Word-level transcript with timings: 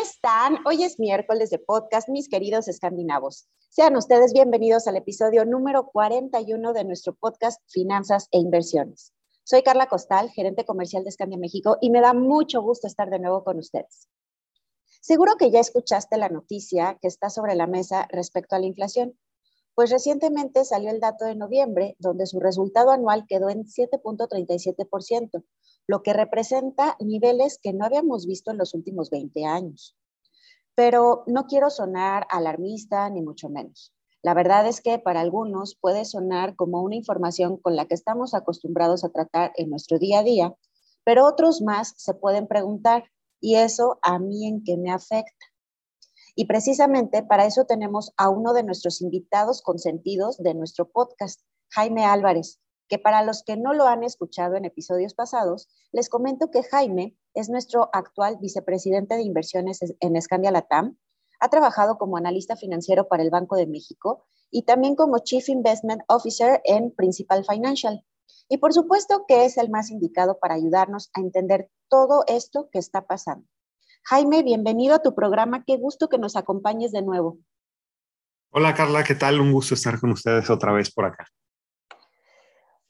Están? 0.00 0.56
Hoy 0.64 0.82
es 0.82 0.98
miércoles 0.98 1.50
de 1.50 1.58
podcast, 1.58 2.08
mis 2.08 2.28
queridos 2.28 2.68
escandinavos. 2.68 3.48
Sean 3.68 3.96
ustedes 3.96 4.32
bienvenidos 4.32 4.86
al 4.86 4.96
episodio 4.96 5.44
número 5.44 5.90
41 5.92 6.72
de 6.72 6.84
nuestro 6.84 7.14
podcast 7.14 7.60
Finanzas 7.68 8.26
e 8.30 8.38
Inversiones. 8.38 9.12
Soy 9.44 9.62
Carla 9.62 9.88
Costal, 9.88 10.30
gerente 10.30 10.64
comercial 10.64 11.04
de 11.04 11.10
Escandia 11.10 11.36
México, 11.36 11.76
y 11.82 11.90
me 11.90 12.00
da 12.00 12.14
mucho 12.14 12.62
gusto 12.62 12.86
estar 12.86 13.10
de 13.10 13.18
nuevo 13.18 13.44
con 13.44 13.58
ustedes. 13.58 14.08
Seguro 15.02 15.36
que 15.36 15.50
ya 15.50 15.60
escuchaste 15.60 16.16
la 16.16 16.30
noticia 16.30 16.96
que 17.02 17.08
está 17.08 17.28
sobre 17.28 17.54
la 17.54 17.66
mesa 17.66 18.08
respecto 18.10 18.56
a 18.56 18.58
la 18.58 18.66
inflación, 18.66 19.18
pues 19.74 19.90
recientemente 19.90 20.64
salió 20.64 20.90
el 20.90 21.00
dato 21.00 21.26
de 21.26 21.36
noviembre, 21.36 21.96
donde 21.98 22.24
su 22.24 22.40
resultado 22.40 22.90
anual 22.90 23.26
quedó 23.28 23.50
en 23.50 23.64
7.37%, 23.64 25.44
lo 25.90 26.04
que 26.04 26.12
representa 26.12 26.96
niveles 27.00 27.58
que 27.60 27.72
no 27.72 27.84
habíamos 27.84 28.24
visto 28.24 28.52
en 28.52 28.58
los 28.58 28.74
últimos 28.74 29.10
20 29.10 29.44
años. 29.44 29.96
Pero 30.76 31.24
no 31.26 31.48
quiero 31.48 31.68
sonar 31.68 32.28
alarmista 32.30 33.10
ni 33.10 33.22
mucho 33.22 33.48
menos. 33.48 33.92
La 34.22 34.32
verdad 34.32 34.68
es 34.68 34.80
que 34.80 35.00
para 35.00 35.20
algunos 35.20 35.74
puede 35.74 36.04
sonar 36.04 36.54
como 36.54 36.80
una 36.80 36.94
información 36.94 37.56
con 37.56 37.74
la 37.74 37.86
que 37.86 37.94
estamos 37.94 38.34
acostumbrados 38.34 39.02
a 39.02 39.08
tratar 39.08 39.50
en 39.56 39.68
nuestro 39.68 39.98
día 39.98 40.20
a 40.20 40.22
día, 40.22 40.54
pero 41.02 41.26
otros 41.26 41.60
más 41.60 41.92
se 41.96 42.14
pueden 42.14 42.46
preguntar, 42.46 43.10
¿y 43.40 43.56
eso 43.56 43.98
a 44.02 44.20
mí 44.20 44.46
en 44.46 44.62
qué 44.62 44.76
me 44.76 44.92
afecta? 44.92 45.46
Y 46.36 46.44
precisamente 46.44 47.24
para 47.24 47.46
eso 47.46 47.64
tenemos 47.64 48.12
a 48.16 48.28
uno 48.28 48.52
de 48.52 48.62
nuestros 48.62 49.00
invitados 49.00 49.60
consentidos 49.60 50.38
de 50.38 50.54
nuestro 50.54 50.88
podcast, 50.88 51.40
Jaime 51.70 52.04
Álvarez, 52.04 52.60
que 52.90 52.98
para 52.98 53.22
los 53.22 53.44
que 53.44 53.56
no 53.56 53.72
lo 53.72 53.86
han 53.86 54.02
escuchado 54.02 54.56
en 54.56 54.64
episodios 54.64 55.14
pasados, 55.14 55.68
les 55.92 56.08
comento 56.08 56.50
que 56.50 56.64
Jaime 56.64 57.16
es 57.34 57.48
nuestro 57.48 57.88
actual 57.92 58.38
vicepresidente 58.40 59.14
de 59.14 59.22
inversiones 59.22 59.78
en 60.00 60.16
Escandia 60.16 60.50
Latam, 60.50 60.98
ha 61.38 61.48
trabajado 61.48 61.98
como 61.98 62.16
analista 62.16 62.56
financiero 62.56 63.06
para 63.06 63.22
el 63.22 63.30
Banco 63.30 63.54
de 63.54 63.68
México 63.68 64.26
y 64.50 64.64
también 64.64 64.96
como 64.96 65.20
Chief 65.20 65.48
Investment 65.48 66.02
Officer 66.08 66.60
en 66.64 66.90
Principal 66.90 67.44
Financial. 67.48 68.04
Y 68.48 68.58
por 68.58 68.74
supuesto 68.74 69.24
que 69.28 69.44
es 69.44 69.56
el 69.56 69.70
más 69.70 69.90
indicado 69.90 70.40
para 70.40 70.56
ayudarnos 70.56 71.10
a 71.14 71.20
entender 71.20 71.70
todo 71.88 72.24
esto 72.26 72.68
que 72.72 72.80
está 72.80 73.06
pasando. 73.06 73.46
Jaime, 74.02 74.42
bienvenido 74.42 74.96
a 74.96 75.02
tu 75.02 75.14
programa. 75.14 75.62
Qué 75.64 75.76
gusto 75.76 76.08
que 76.08 76.18
nos 76.18 76.34
acompañes 76.34 76.90
de 76.90 77.02
nuevo. 77.02 77.38
Hola 78.50 78.74
Carla, 78.74 79.04
¿qué 79.04 79.14
tal? 79.14 79.40
Un 79.40 79.52
gusto 79.52 79.74
estar 79.74 80.00
con 80.00 80.10
ustedes 80.10 80.50
otra 80.50 80.72
vez 80.72 80.92
por 80.92 81.04
acá. 81.04 81.24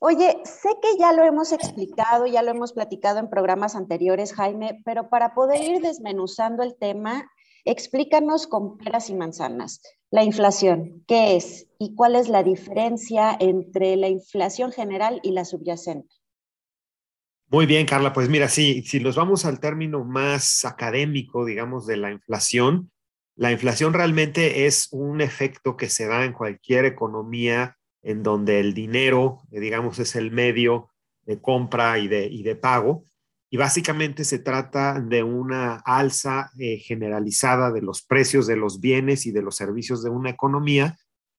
Oye, 0.02 0.38
sé 0.44 0.70
que 0.80 0.98
ya 0.98 1.12
lo 1.12 1.24
hemos 1.24 1.52
explicado, 1.52 2.26
ya 2.26 2.42
lo 2.42 2.50
hemos 2.50 2.72
platicado 2.72 3.18
en 3.18 3.28
programas 3.28 3.76
anteriores, 3.76 4.32
Jaime, 4.32 4.80
pero 4.82 5.10
para 5.10 5.34
poder 5.34 5.62
ir 5.62 5.82
desmenuzando 5.82 6.62
el 6.62 6.74
tema, 6.74 7.30
explícanos 7.66 8.46
con 8.46 8.78
peras 8.78 9.10
y 9.10 9.14
manzanas. 9.14 9.82
La 10.10 10.24
inflación, 10.24 11.04
¿qué 11.06 11.36
es? 11.36 11.68
¿Y 11.78 11.94
cuál 11.94 12.16
es 12.16 12.30
la 12.30 12.42
diferencia 12.42 13.36
entre 13.38 13.94
la 13.96 14.08
inflación 14.08 14.72
general 14.72 15.20
y 15.22 15.32
la 15.32 15.44
subyacente? 15.44 16.14
Muy 17.48 17.66
bien, 17.66 17.84
Carla. 17.84 18.14
Pues 18.14 18.30
mira, 18.30 18.48
si 18.48 18.82
nos 19.02 19.16
vamos 19.16 19.44
al 19.44 19.60
término 19.60 20.02
más 20.02 20.64
académico, 20.64 21.44
digamos, 21.44 21.86
de 21.86 21.98
la 21.98 22.10
inflación, 22.10 22.90
la 23.36 23.52
inflación 23.52 23.92
realmente 23.92 24.64
es 24.64 24.88
un 24.92 25.20
efecto 25.20 25.76
que 25.76 25.90
se 25.90 26.06
da 26.06 26.24
en 26.24 26.32
cualquier 26.32 26.86
economía 26.86 27.76
en 28.02 28.22
donde 28.22 28.60
el 28.60 28.74
dinero, 28.74 29.40
eh, 29.50 29.60
digamos, 29.60 29.98
es 29.98 30.16
el 30.16 30.30
medio 30.30 30.88
de 31.22 31.40
compra 31.40 31.98
y 31.98 32.08
de, 32.08 32.26
y 32.26 32.42
de 32.42 32.56
pago. 32.56 33.04
Y 33.50 33.56
básicamente 33.56 34.24
se 34.24 34.38
trata 34.38 35.00
de 35.00 35.22
una 35.22 35.76
alza 35.84 36.50
eh, 36.58 36.78
generalizada 36.78 37.72
de 37.72 37.82
los 37.82 38.02
precios 38.02 38.46
de 38.46 38.56
los 38.56 38.80
bienes 38.80 39.26
y 39.26 39.32
de 39.32 39.42
los 39.42 39.56
servicios 39.56 40.02
de 40.02 40.10
una 40.10 40.30
economía 40.30 40.96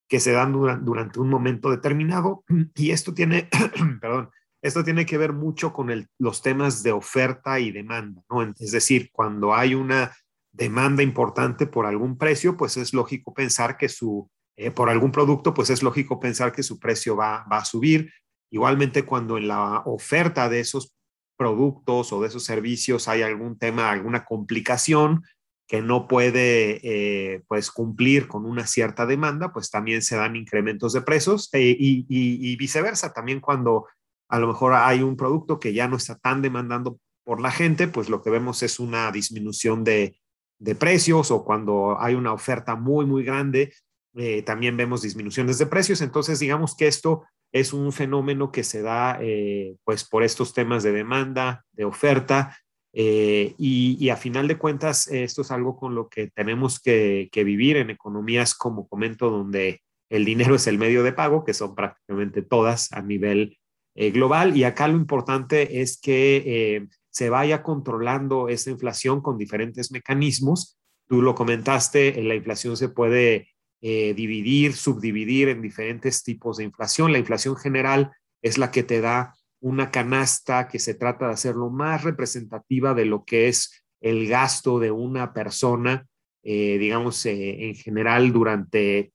que 0.10 0.20
se 0.20 0.34
dan 0.34 0.52
durante 0.52 1.20
un 1.20 1.30
momento 1.30 1.72
determinado. 1.72 2.44
Y 2.76 2.92
esto 2.92 3.14
tiene, 3.14 3.50
perdón, 4.02 4.30
esto 4.62 4.84
tiene 4.84 5.06
que 5.06 5.18
ver 5.18 5.34
mucho 5.34 5.74
con 5.74 5.90
el, 5.90 6.08
los 6.20 6.42
temas 6.42 6.84
de 6.84 6.92
oferta 6.92 7.60
y 7.60 7.72
demanda, 7.72 8.22
¿no? 8.30 8.44
Es 8.60 8.72
decir, 8.72 9.10
cuando 9.12 9.56
hay 9.56 9.74
una 9.74 10.12
demanda 10.52 11.02
importante 11.02 11.66
por 11.66 11.86
algún 11.86 12.18
precio, 12.18 12.58
pues 12.58 12.78
es 12.78 12.94
lógico 12.94 13.34
pensar 13.34 13.78
que 13.78 13.90
su 13.90 14.30
eh, 14.58 14.72
por 14.72 14.90
algún 14.90 15.12
producto, 15.12 15.54
pues 15.54 15.70
es 15.70 15.84
lógico 15.84 16.20
pensar 16.20 16.52
que 16.52 16.64
su 16.64 16.80
precio 16.80 17.16
va, 17.16 17.46
va 17.52 17.58
a 17.58 17.66
subir. 17.66 18.12
Igualmente, 18.52 19.04
cuando 19.04 19.38
en 19.38 19.48
la 19.48 19.82
oferta 19.86 20.50
de 20.50 20.60
esos 20.60 20.94
productos 21.38 22.14
o 22.14 22.22
de 22.22 22.28
esos 22.28 22.44
servicios 22.44 23.08
hay 23.08 23.24
algún 23.24 23.58
tema, 23.58 23.90
alguna 23.90 24.26
complicación 24.26 25.24
que 25.68 25.82
no 25.82 26.06
puede 26.08 26.82
eh, 26.84 27.44
pues 27.48 27.72
cumplir 27.72 28.28
con 28.28 28.46
una 28.46 28.68
cierta 28.68 29.06
demanda, 29.06 29.54
pues 29.54 29.72
también 29.72 30.02
se 30.02 30.18
dan 30.18 30.36
incrementos 30.36 30.92
de 30.92 31.02
precios 31.02 31.50
eh, 31.54 31.76
y, 31.80 32.06
y, 32.10 32.56
viceversa. 32.58 33.14
También 33.14 33.40
cuando 33.40 33.88
a 34.28 34.38
lo 34.38 34.48
mejor 34.48 34.74
hay 34.74 35.02
un 35.02 35.16
producto 35.16 35.62
que 35.62 35.74
ya 35.74 35.88
no 35.88 35.96
está 35.96 36.18
tan 36.18 36.42
demandando 36.42 37.00
por 37.24 37.40
la 37.40 37.52
gente, 37.52 37.88
pues 37.88 38.10
lo 38.10 38.22
que 38.22 38.30
vemos 38.30 38.64
es 38.64 38.82
una 38.82 39.12
disminución 39.12 39.86
de, 39.86 40.20
de 40.60 40.76
precios 40.76 41.32
o 41.32 41.46
cuando 41.46 42.00
hay 42.00 42.16
una 42.16 42.34
oferta 42.34 42.76
muy, 42.76 43.06
muy 43.06 43.24
grande, 43.24 43.74
eh, 44.16 44.42
también 44.42 44.76
vemos 44.76 45.02
disminuciones 45.02 45.58
de 45.58 45.66
precios. 45.66 46.02
Entonces, 46.02 46.40
digamos 46.40 46.76
que 46.76 46.88
esto 46.88 47.24
es 47.52 47.74
un 47.74 47.92
fenómeno 47.92 48.52
que 48.52 48.64
se 48.64 48.82
da 48.82 49.18
eh, 49.22 49.76
pues 49.84 50.04
por 50.04 50.24
estos 50.24 50.54
temas 50.54 50.84
de 50.84 50.92
demanda, 50.92 51.66
de 51.72 51.86
oferta, 51.86 52.58
eh, 52.94 53.56
y, 53.58 54.10
a 54.10 54.18
final 54.18 54.50
de 54.50 54.58
cuentas, 54.58 55.08
esto 55.08 55.44
es 55.44 55.52
algo 55.52 55.78
con 55.78 55.96
lo 55.96 56.10
que 56.10 56.28
tenemos 56.28 56.82
que, 56.82 57.30
vivir 57.34 57.78
en 57.78 57.90
economías, 57.90 58.54
como 58.54 58.86
comento, 58.90 59.30
donde 59.30 59.82
el 60.10 60.26
dinero 60.26 60.56
es 60.56 60.68
el 60.68 60.78
medio 60.78 61.02
de 61.04 61.14
pago, 61.14 61.46
que 61.46 61.54
son 61.54 61.74
prácticamente 61.74 62.42
todas 62.42 62.92
a 62.92 63.02
nivel 63.02 63.58
global. 63.96 64.58
Y 64.58 64.66
acá 64.66 64.90
lo 64.90 64.98
importante 64.98 65.82
es 65.82 66.02
que 66.02 66.86
se 67.10 67.30
vaya 67.30 67.64
controlando 67.64 68.50
esa 68.50 68.72
inflación 68.72 69.22
con 69.22 69.38
diferentes 69.38 69.90
mecanismos. 69.94 70.78
Tú 71.08 71.22
lo 71.22 71.34
comentaste, 71.34 72.22
la 72.22 72.36
inflación 72.36 72.76
se 72.76 72.90
puede 72.90 73.51
eh, 73.84 74.14
dividir, 74.14 74.74
subdividir 74.74 75.50
en 75.50 75.64
diferentes 75.64 76.24
tipos 76.24 76.58
de 76.58 76.66
inflación. 76.66 77.12
La 77.12 77.18
inflación 77.18 77.56
general 77.56 78.12
es 78.44 78.60
la 78.60 78.70
que 78.70 78.84
te 78.84 79.02
da 79.02 79.34
una 79.60 79.90
canasta 79.90 80.68
que 80.68 80.78
se 80.78 80.94
trata 80.94 81.26
de 81.26 81.34
hacer 81.34 81.56
lo 81.56 81.72
más 81.72 82.04
representativa 82.04 82.94
de 82.94 83.06
lo 83.06 83.26
que 83.26 83.48
es 83.48 83.84
el 84.00 84.28
gasto 84.28 84.78
de 84.78 84.92
una 84.92 85.34
persona, 85.34 86.06
eh, 86.44 86.78
digamos, 86.78 87.26
eh, 87.26 87.70
en 87.70 87.76
general 87.76 88.32
durante, 88.32 89.14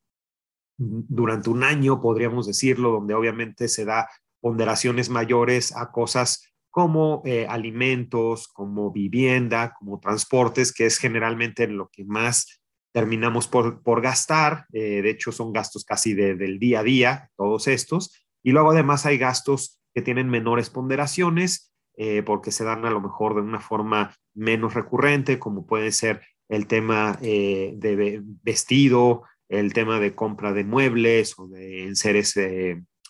durante 0.76 1.48
un 1.48 1.62
año, 1.62 2.00
podríamos 2.00 2.48
decirlo, 2.48 2.90
donde 2.90 3.14
obviamente 3.14 3.68
se 3.68 3.84
da 3.84 4.08
ponderaciones 4.40 5.10
mayores 5.10 5.76
a 5.76 5.92
cosas 5.92 6.52
como 6.70 7.22
alimentos, 7.48 8.48
como 8.48 8.92
vivienda, 8.92 9.74
como 9.78 9.98
transportes, 9.98 10.72
que 10.72 10.86
es 10.86 10.98
generalmente 10.98 11.68
lo 11.68 11.88
que 11.88 12.04
más 12.04 12.60
terminamos 12.96 13.46
por, 13.46 13.82
por 13.82 14.00
gastar, 14.00 14.64
eh, 14.72 15.02
de 15.02 15.10
hecho 15.10 15.30
son 15.30 15.52
gastos 15.52 15.84
casi 15.84 16.14
del 16.14 16.58
día 16.58 16.80
a 16.80 16.82
día, 16.82 17.30
todos 17.36 17.68
estos, 17.68 18.26
y 18.42 18.52
luego 18.52 18.70
además 18.70 19.04
hay 19.04 19.18
gastos 19.18 19.78
que 19.94 20.00
tienen 20.00 20.30
menores 20.30 20.70
ponderaciones 20.70 21.74
eh, 21.98 22.22
porque 22.22 22.50
se 22.52 22.64
dan 22.64 22.86
a 22.86 22.90
lo 22.90 23.02
mejor 23.02 23.34
de 23.34 23.42
una 23.42 23.60
forma 23.60 24.16
menos 24.32 24.72
recurrente, 24.72 25.38
como 25.38 25.66
puede 25.66 25.92
ser 25.92 26.22
el 26.48 26.66
tema 26.66 27.18
eh, 27.20 27.74
de 27.76 28.22
vestido, 28.42 29.24
el 29.50 29.74
tema 29.74 30.00
de 30.00 30.14
compra 30.14 30.54
de 30.54 30.64
muebles 30.64 31.38
o 31.38 31.48
de 31.48 31.84
enseres 31.84 32.32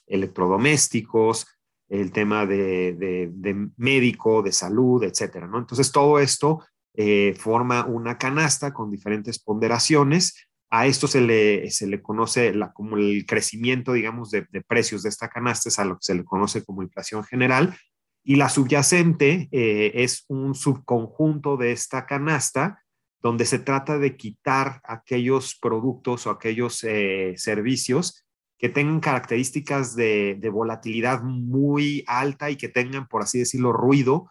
electrodomésticos, 0.08 1.46
el 1.88 2.10
tema 2.10 2.44
de, 2.44 2.92
de, 2.94 3.30
de, 3.32 3.68
médico, 3.76 4.42
de 4.42 4.50
salud, 4.50 5.04
etcétera, 5.04 5.46
¿no? 5.46 5.58
Entonces, 5.58 5.92
todo 5.92 6.18
esto 6.18 6.64
eh, 6.96 7.34
forma 7.38 7.84
una 7.84 8.18
canasta 8.18 8.72
con 8.72 8.90
diferentes 8.90 9.38
ponderaciones. 9.38 10.48
A 10.70 10.86
esto 10.86 11.06
se 11.06 11.20
le, 11.20 11.70
se 11.70 11.86
le 11.86 12.02
conoce 12.02 12.52
como 12.74 12.96
el 12.96 13.24
crecimiento, 13.26 13.92
digamos, 13.92 14.30
de, 14.30 14.46
precios 14.66 15.02
de 15.02 15.10
esta 15.10 15.28
canasta, 15.28 15.68
es 15.68 15.78
a 15.78 15.84
lo 15.84 15.94
que 15.94 16.04
se 16.04 16.14
le 16.14 16.24
conoce 16.24 16.64
como 16.64 16.82
inflación 16.82 17.24
general. 17.24 17.76
Y 18.24 18.36
la 18.36 18.48
subyacente 18.48 19.48
eh, 19.52 19.92
es 19.94 20.24
un 20.28 20.54
subconjunto 20.54 21.56
de 21.56 21.72
esta 21.72 22.06
canasta, 22.06 22.82
donde 23.22 23.44
se 23.44 23.58
trata 23.58 23.98
de 23.98 24.16
quitar 24.16 24.80
aquellos 24.84 25.56
productos 25.60 26.26
o 26.26 26.30
aquellos 26.30 26.82
eh, 26.84 27.34
servicios 27.36 28.26
que 28.58 28.68
tengan 28.68 29.00
características 29.00 29.94
de, 29.96 30.38
volatilidad 30.52 31.22
muy 31.22 32.04
alta 32.06 32.50
y 32.50 32.56
que 32.56 32.68
tengan, 32.68 33.06
por 33.06 33.22
así 33.22 33.38
decirlo, 33.38 33.72
ruido 33.72 34.30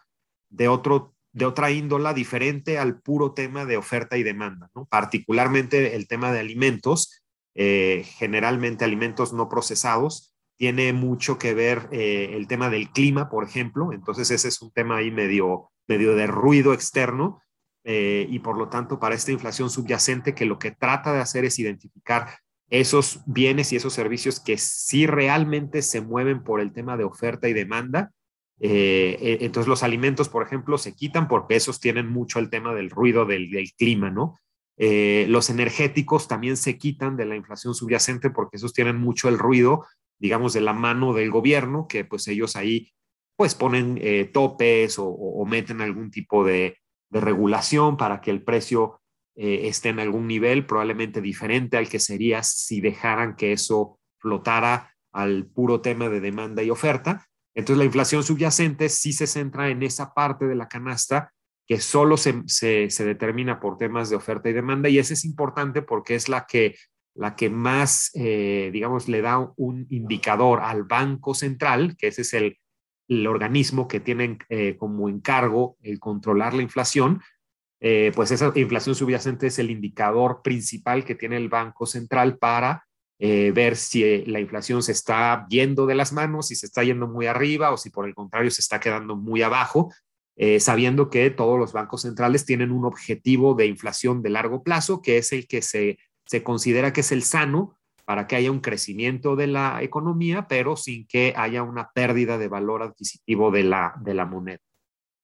de, 0.50 0.68
otro, 0.68 1.14
de 1.36 1.44
otra 1.44 1.70
índola 1.70 2.14
diferente 2.14 2.78
al 2.78 2.98
puro 2.98 3.32
tema 3.32 3.66
de 3.66 3.76
oferta 3.76 4.16
y 4.16 4.22
demanda, 4.22 4.70
particularmente 4.88 5.94
el 5.94 6.08
tema 6.08 6.32
de 6.32 6.40
alimentos, 6.40 7.22
eh, 7.54 8.06
generalmente 8.16 8.86
alimentos 8.86 9.34
no 9.34 9.46
procesados, 9.46 10.34
tiene 10.56 10.94
mucho 10.94 11.36
que 11.36 11.52
ver 11.52 11.90
eh, 11.92 12.30
el 12.32 12.46
tema 12.46 12.70
del 12.70 12.90
clima, 12.90 13.28
por 13.28 13.44
ejemplo, 13.44 13.92
entonces 13.92 14.30
ese 14.30 14.48
es 14.48 14.62
un 14.62 14.70
tema 14.70 14.96
ahí 14.96 15.10
medio, 15.10 15.70
medio 15.86 16.16
de 16.16 16.26
ruido 16.26 16.72
externo 16.72 17.42
eh, 17.84 18.26
y 18.30 18.38
por 18.38 18.56
lo 18.56 18.70
tanto 18.70 18.98
para 18.98 19.14
esta 19.14 19.30
inflación 19.30 19.68
subyacente 19.68 20.34
que 20.34 20.46
lo 20.46 20.58
que 20.58 20.70
trata 20.70 21.12
de 21.12 21.20
hacer 21.20 21.44
es 21.44 21.58
identificar 21.58 22.28
esos 22.70 23.20
bienes 23.26 23.74
y 23.74 23.76
esos 23.76 23.92
servicios 23.92 24.40
que 24.40 24.56
sí 24.56 25.06
realmente 25.06 25.82
se 25.82 26.00
mueven 26.00 26.42
por 26.42 26.62
el 26.62 26.72
tema 26.72 26.96
de 26.96 27.04
oferta 27.04 27.46
y 27.46 27.52
demanda. 27.52 28.12
Eh, 28.60 29.38
entonces 29.40 29.68
los 29.68 29.82
alimentos, 29.82 30.28
por 30.28 30.42
ejemplo, 30.42 30.78
se 30.78 30.94
quitan 30.94 31.28
porque 31.28 31.56
esos 31.56 31.80
tienen 31.80 32.08
mucho 32.08 32.38
el 32.38 32.50
tema 32.50 32.74
del 32.74 32.90
ruido 32.90 33.26
del, 33.26 33.50
clima, 33.76 34.10
¿no? 34.10 34.38
los 34.78 35.48
energéticos 35.48 36.28
también 36.28 36.58
se 36.58 36.76
quitan 36.76 37.16
de 37.16 37.24
la 37.24 37.34
inflación 37.34 37.74
subyacente 37.74 38.28
porque 38.28 38.58
esos 38.58 38.74
tienen 38.74 38.98
mucho 38.98 39.30
el 39.30 39.38
ruido 39.38 39.86
digamos, 40.18 40.52
de 40.52 40.60
la 40.60 40.72
mano 40.72 41.12
del 41.12 41.30
gobierno, 41.30 41.86
que 41.88 42.04
pues 42.04 42.28
ellos 42.28 42.56
ahí 42.56 42.92
pues 43.36 43.54
ponen 43.54 43.98
eh, 44.00 44.24
topes 44.32 44.96
o, 44.98 45.44
meten 45.46 45.80
algún 45.80 46.10
tipo 46.10 46.44
de, 46.44 46.78
regulación 47.08 47.96
para 47.96 48.20
que 48.20 48.30
el 48.30 48.42
precio 48.42 49.00
eh, 49.36 49.68
esté 49.68 49.90
en 49.90 50.00
algún 50.00 50.26
nivel 50.26 50.66
probablemente 50.66 51.22
diferente 51.22 51.76
al 51.76 51.88
que 51.88 52.00
sería 52.00 52.42
si 52.42 52.80
dejaran 52.80 53.36
que 53.36 53.52
eso 53.52 54.00
flotara 54.18 54.92
al 55.12 55.46
puro 55.46 55.80
tema 55.80 56.08
de 56.08 56.20
demanda 56.20 56.62
y 56.62 56.68
oferta. 56.68 57.24
Entonces 57.56 57.78
la 57.78 57.84
inflación 57.84 58.22
subyacente 58.22 58.88
sí 58.88 59.12
se 59.12 59.26
centra 59.26 59.68
en 59.70 59.82
esa 59.82 60.14
parte 60.14 60.46
de 60.46 60.54
la 60.54 60.68
canasta 60.68 61.32
que 61.66 61.80
solo 61.80 62.16
se, 62.16 62.42
se 62.46 63.04
determina 63.04 63.58
por 63.58 63.76
temas 63.76 64.08
de 64.08 64.14
oferta 64.14 64.48
y 64.48 64.52
demanda 64.52 64.88
y 64.88 65.00
esa 65.00 65.14
es 65.14 65.24
importante 65.24 65.82
porque 65.82 66.14
es 66.14 66.28
la 66.28 66.46
que 66.46 66.76
la 67.16 67.34
que 67.34 67.50
más, 67.50 68.10
eh, 68.14 68.70
digamos, 68.72 69.08
le 69.08 69.22
da 69.22 69.52
un 69.56 69.86
indicador 69.90 70.60
al 70.60 70.84
Banco 70.84 71.34
Central, 71.34 71.96
que 71.96 72.08
ese 72.08 72.22
es 72.22 72.34
el, 72.34 72.58
organismo 73.28 73.86
que 73.86 74.00
tiene 74.00 74.36
eh, 74.48 74.76
como 74.76 75.08
encargo 75.08 75.76
el 75.80 76.00
controlar 76.00 76.54
la 76.54 76.62
inflación, 76.62 77.22
eh, 77.80 78.10
pues 78.16 78.32
esa 78.32 78.52
inflación 78.56 78.96
subyacente 78.96 79.46
es 79.46 79.60
el 79.60 79.70
indicador 79.70 80.42
principal 80.42 81.04
que 81.04 81.14
tiene 81.14 81.36
el 81.36 81.48
Banco 81.48 81.86
Central 81.86 82.36
para 82.36 82.85
ver 83.18 83.76
si 83.76 84.24
la 84.26 84.40
inflación 84.40 84.82
se 84.82 84.92
está 84.92 85.46
yendo 85.48 85.86
de 85.86 85.94
las 85.94 86.12
manos, 86.12 86.48
si 86.48 86.54
se 86.54 86.66
está 86.66 86.84
yendo 86.84 87.08
muy 87.08 87.26
arriba 87.26 87.70
o 87.70 87.76
si 87.76 87.90
por 87.90 88.06
el 88.06 88.14
contrario 88.14 88.50
se 88.50 88.60
está 88.60 88.78
quedando 88.78 89.16
muy 89.16 89.42
abajo, 89.42 89.92
sabiendo 90.60 91.08
que 91.08 91.30
todos 91.30 91.58
los 91.58 91.72
bancos 91.72 92.02
centrales 92.02 92.44
tienen 92.44 92.70
un 92.70 92.84
objetivo 92.84 93.54
de 93.54 93.66
inflación 93.66 94.22
de 94.22 94.30
largo 94.30 94.62
plazo, 94.62 95.00
que 95.00 95.16
es 95.16 95.32
el 95.32 95.46
que 95.46 95.62
se 95.62 95.98
se 96.26 96.42
considera 96.42 96.92
que 96.92 97.00
es 97.00 97.12
el 97.12 97.22
sano 97.22 97.78
para 98.04 98.26
que 98.26 98.36
haya 98.36 98.50
un 98.50 98.60
crecimiento 98.60 99.34
de 99.34 99.46
la 99.46 99.82
economía, 99.82 100.46
pero 100.48 100.76
sin 100.76 101.06
que 101.06 101.32
haya 101.36 101.62
una 101.62 101.90
pérdida 101.92 102.38
de 102.38 102.48
valor 102.48 102.82
adquisitivo 102.82 103.50
de 103.50 103.64
la, 103.64 103.94
de 104.00 104.14
la 104.14 104.26
moneda. 104.26 104.60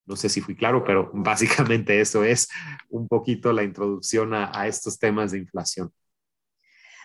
No 0.04 0.16
sé 0.16 0.28
si 0.28 0.40
fui 0.40 0.56
claro, 0.56 0.82
pero 0.82 1.10
básicamente 1.14 2.00
eso 2.00 2.24
es 2.24 2.48
un 2.88 3.06
poquito 3.06 3.52
la 3.52 3.62
introducción 3.62 4.34
a, 4.34 4.66
estos 4.66 4.98
temas 4.98 5.30
de 5.32 5.38
inflación. 5.38 5.92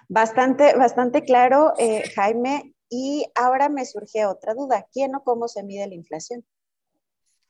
Bastante, 0.09 0.75
bastante 0.75 1.23
claro, 1.23 1.73
eh, 1.77 2.03
Jaime. 2.15 2.73
Y 2.89 3.25
ahora 3.35 3.67
me 3.67 3.85
surge 3.85 4.25
otra 4.25 4.53
duda. 4.53 4.87
¿Quién 4.93 5.13
o 5.15 5.23
cómo 5.23 5.47
se 5.49 5.63
mide 5.63 5.87
la 5.87 5.95
inflación? 5.95 6.45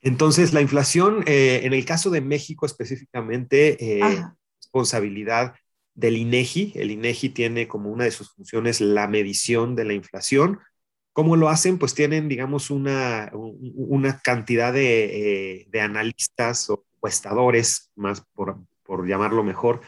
Entonces, 0.01 0.54
la 0.54 0.62
inflación, 0.62 1.24
eh, 1.27 1.62
en 1.63 1.74
el 1.74 1.86
caso 1.86 2.09
de 2.09 2.21
México 2.21 2.65
específicamente, 2.65 4.00
eh, 4.00 4.24
responsabilidad 4.62 5.54
del 5.94 6.18
INEGI. 6.18 6.74
El 6.75 6.92
INEGI 6.92 7.30
tiene 7.30 7.68
como 7.68 7.92
una 7.92 8.06
de 8.06 8.12
sus 8.12 8.33
funciones 8.33 8.81
la 8.81 9.07
medición 9.07 9.75
de 9.75 9.86
la 9.86 9.94
inflación. 9.94 10.60
¿Cómo 11.13 11.36
lo 11.36 11.50
hacen? 11.50 11.77
Pues 11.77 11.94
tienen, 11.94 12.27
digamos, 12.27 12.71
una, 12.71 13.31
una 13.33 14.19
cantidad 14.19 14.74
de, 14.74 15.68
analistas 15.80 16.69
o 16.69 16.86
cuestadores, 17.00 17.92
más 17.95 18.21
por, 18.33 18.60
por 18.83 19.07
llamarlo 19.07 19.44
mejor, 19.44 19.81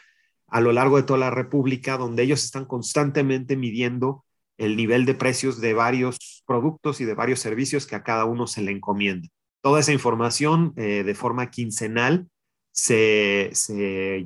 a 0.51 0.61
lo 0.61 0.71
largo 0.71 0.97
de 0.97 1.03
toda 1.03 1.19
la 1.19 1.31
República, 1.31 1.97
donde 1.97 2.23
ellos 2.23 2.43
están 2.43 2.65
constantemente 2.65 3.55
midiendo 3.55 4.25
el 4.57 4.75
nivel 4.75 5.05
de 5.05 5.15
precios 5.15 5.61
de 5.61 5.73
varios 5.73 6.43
productos 6.45 6.99
y 7.01 7.05
de 7.05 7.13
varios 7.13 7.39
servicios 7.39 7.87
que 7.87 7.95
a 7.95 8.03
cada 8.03 8.25
uno 8.25 8.45
se 8.45 8.61
le 8.61 8.71
encomienda. 8.71 9.27
Toda 9.61 9.79
esa 9.79 9.93
información 9.93 10.73
eh, 10.75 11.03
de 11.03 11.15
forma 11.15 11.49
quincenal 11.49 12.27
se, 12.71 13.51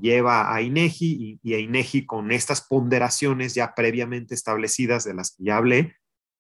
lleva 0.01 0.53
a 0.53 0.61
INEGI 0.61 1.39
y, 1.41 1.53
a 1.53 1.59
INEGI 1.59 2.05
con 2.05 2.31
estas 2.31 2.61
ponderaciones 2.67 3.53
ya 3.53 3.73
previamente 3.75 4.35
establecidas 4.35 5.03
de 5.03 5.13
las 5.13 5.35
que 5.35 5.45
ya 5.45 5.57
hablé, 5.57 5.95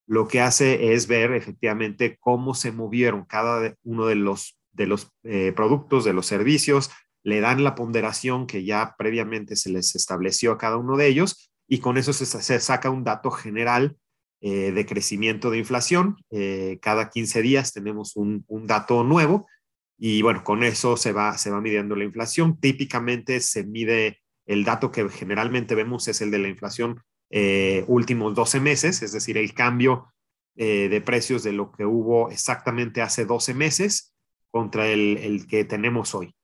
lo 0.05 0.27
que 0.27 0.41
hace 0.41 0.93
es 0.93 1.07
ver 1.07 1.31
efectivamente 1.31 2.17
cómo 2.19 2.53
se 2.55 2.71
movieron 2.71 3.25
cada 3.25 3.75
uno 3.83 4.05
de 4.05 4.15
los, 4.15 4.59
de 4.71 4.85
los 4.85 5.11
eh, 5.23 5.53
productos, 5.55 6.03
de 6.03 6.13
los 6.13 6.25
servicios, 6.25 6.91
le 7.23 7.39
dan 7.39 7.63
la 7.63 7.75
ponderación 7.75 8.47
que 8.47 8.63
ya 8.63 8.95
previamente 8.97 9.55
se 9.55 9.69
les 9.69 9.95
estableció 9.95 10.51
a 10.51 10.57
cada 10.57 10.77
uno 10.77 10.97
de 10.97 11.07
ellos 11.07 11.49
y 11.67 11.79
con 11.79 11.97
eso 11.97 12.13
se, 12.13 12.59
saca 12.59 12.89
un 12.89 13.03
dato 13.03 13.31
general 13.31 13.97
eh, 14.41 14.71
de 14.71 14.85
crecimiento 14.85 15.49
de 15.49 15.57
inflación. 15.57 16.17
Eh, 16.31 16.79
cada 16.81 17.09
15 17.09 17.41
días 17.41 17.73
tenemos 17.73 18.15
un, 18.15 18.45
dato 18.65 19.03
nuevo 19.03 19.47
y 19.97 20.21
bueno, 20.21 20.43
con 20.43 20.63
eso 20.63 20.97
se 20.97 21.13
va, 21.13 21.37
se 21.37 21.49
va 21.49 21.61
midiendo 21.61 21.95
la 21.95 22.03
inflación. 22.03 22.59
Típicamente 22.59 23.39
se 23.39 23.63
mide 23.63 24.19
el 24.45 24.65
dato 24.65 24.91
que 24.91 25.07
generalmente 25.09 25.75
vemos 25.75 26.07
es 26.09 26.21
el 26.21 26.31
de 26.31 26.39
la 26.39 26.49
inflación 26.49 27.01
eh, 27.29 27.85
últimos 27.87 28.35
12 28.35 28.59
meses, 28.59 29.01
es 29.01 29.13
decir, 29.13 29.37
el 29.37 29.53
cambio 29.53 30.09
de 30.55 31.01
precios 31.03 31.41
de 31.41 31.51
lo 31.51 31.71
que 31.71 31.83
hubo 31.83 32.29
exactamente 32.29 33.01
hace 33.01 33.25
12 33.25 33.55
meses 33.55 34.13
contra 34.53 34.87
el, 34.87 35.47
que 35.47 35.65
tenemos 35.65 36.13
hoy. 36.13 36.35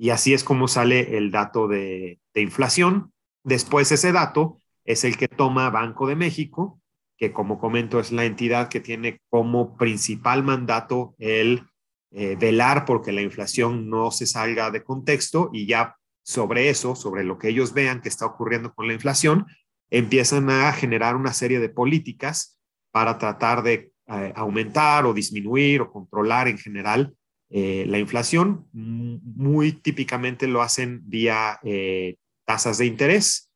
Y 0.00 0.10
así 0.10 0.32
es 0.32 0.44
como 0.44 0.68
sale 0.68 1.18
el 1.18 1.32
dato 1.32 1.66
de, 1.66 2.20
inflación. 2.34 3.12
Después 3.42 3.90
ese 3.90 4.12
dato 4.12 4.60
es 4.84 5.02
el 5.02 5.16
que 5.16 5.26
toma 5.26 5.70
Banco 5.70 6.06
de 6.06 6.14
México, 6.14 6.80
que 7.16 7.32
como 7.32 7.58
comento 7.58 7.98
es 7.98 8.12
la 8.12 8.24
entidad 8.24 8.68
que 8.68 8.78
tiene 8.78 9.20
como 9.28 9.76
principal 9.76 10.44
mandato 10.44 11.16
el 11.18 11.64
eh, 12.12 12.36
velar 12.36 12.84
porque 12.84 13.10
la 13.10 13.22
inflación 13.22 13.90
no 13.90 14.12
se 14.12 14.26
salga 14.26 14.70
de 14.70 14.84
contexto 14.84 15.50
y 15.52 15.66
ya 15.66 15.96
sobre 16.22 16.68
eso, 16.68 16.94
sobre 16.94 17.24
lo 17.24 17.36
que 17.36 17.48
ellos 17.48 17.74
vean 17.74 18.00
que 18.00 18.08
está 18.08 18.24
ocurriendo 18.24 18.72
con 18.72 18.86
la 18.86 18.92
inflación, 18.92 19.46
empiezan 19.90 20.48
a 20.48 20.72
generar 20.72 21.16
una 21.16 21.32
serie 21.32 21.58
de 21.58 21.70
políticas 21.70 22.60
para 22.92 23.18
tratar 23.18 23.64
de 23.64 23.92
eh, 24.06 24.32
aumentar 24.36 25.06
o 25.06 25.12
disminuir 25.12 25.80
o 25.80 25.90
controlar 25.90 26.46
en 26.46 26.58
general 26.58 27.16
eh, 27.50 27.84
la 27.86 27.98
inflación. 27.98 28.68
Muy 28.72 29.72
típicamente 29.72 30.46
lo 30.46 30.62
hacen 30.62 31.02
vía 31.04 31.60
tasas 32.44 32.78
de 32.78 32.86
interés 32.86 33.50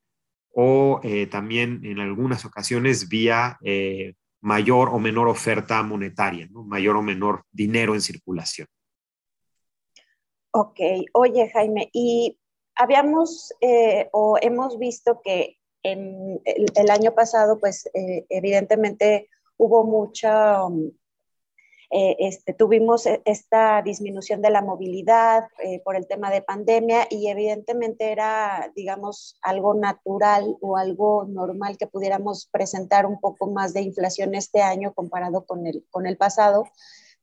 o 0.55 1.01
también 1.31 1.81
en 1.85 1.99
algunas 1.99 2.45
ocasiones 2.45 3.09
vía 3.09 3.59
mayor 4.43 4.91
o 4.91 4.99
menor 4.99 5.29
oferta 5.29 5.83
monetaria, 5.83 6.49
mayor 6.51 6.97
o 6.97 7.03
menor 7.03 7.45
dinero 7.51 7.95
en 7.95 8.01
circulación. 8.01 8.67
Ok, 10.53 10.81
oye 11.15 11.51
Jaime, 11.51 11.89
y 11.95 12.39
habíamos 12.75 13.55
eh, 13.61 14.09
o 14.13 14.37
hemos 14.41 14.79
visto 14.79 15.21
que 15.23 15.59
en 15.83 16.41
el, 16.45 16.91
año 16.91 17.15
pasado, 17.15 17.59
pues 17.59 17.87
eh, 17.95 18.27
evidentemente 18.29 19.29
hubo 19.57 19.85
mucha 19.85 20.65
um, 20.65 20.93
eh, 21.95 22.17
este, 22.21 22.55
tuvimos 22.55 23.05
e, 23.05 23.21
esta 23.27 23.83
disminución 23.83 24.41
de 24.41 24.49
la 24.49 24.63
movilidad 24.63 25.45
eh, 25.63 25.83
por 25.85 25.95
el 25.95 26.07
tema 26.07 26.31
de 26.31 26.41
pandemia 26.41 27.07
y 27.11 27.29
evidentemente 27.29 28.11
era, 28.11 28.73
digamos, 28.75 29.37
algo 29.43 29.75
natural 29.75 30.57
o 30.63 30.79
algo 30.79 31.27
normal 31.27 31.77
que 31.77 31.87
pudiéramos 31.87 32.49
presentar 32.51 33.05
un 33.05 33.21
poco 33.21 33.47
más 33.51 33.75
de 33.75 33.83
inflación 33.83 34.35
este 34.35 34.63
año 34.63 34.95
comparado 34.95 35.45
con 35.45 35.67
el, 35.67 35.85
con 35.91 36.07
el 36.07 36.17
pasado, 36.17 36.65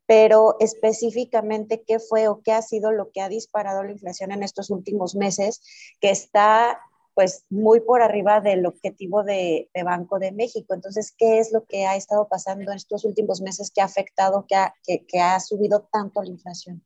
pero 0.06 0.56
específicamente 0.60 1.82
qué 1.82 1.98
fue 1.98 2.28
o 2.28 2.42
qué 2.44 2.52
ha 2.52 2.62
sido 2.62 2.92
lo 2.92 3.10
que 3.10 3.22
ha 3.22 3.30
disparado 3.30 3.82
la 3.82 3.92
inflación 3.92 4.32
en 4.32 4.44
estos 4.44 4.70
últimos 4.70 5.16
meses, 5.16 5.62
que 6.00 6.12
está 6.12 6.80
pues 7.20 7.44
muy 7.50 7.82
por 7.82 8.02
arriba 8.02 8.40
del 8.40 8.66
objetivo 8.66 9.26
de, 9.26 9.68
Banco 9.84 10.20
de 10.20 10.32
México. 10.32 10.74
Entonces, 10.74 11.14
¿qué 11.18 11.40
es 11.40 11.52
lo 11.52 11.66
que 11.66 11.86
ha 11.86 11.98
estado 11.98 12.30
pasando 12.30 12.72
en 12.72 12.78
estos 12.78 13.04
últimos 13.04 13.42
meses 13.42 13.74
que 13.76 13.82
ha 13.82 13.84
afectado, 13.84 14.46
que 14.48 14.56
ha, 14.56 14.74
que, 14.86 15.20
ha 15.20 15.38
subido 15.42 15.86
tanto 15.92 16.24
la 16.24 16.30
inflación? 16.30 16.82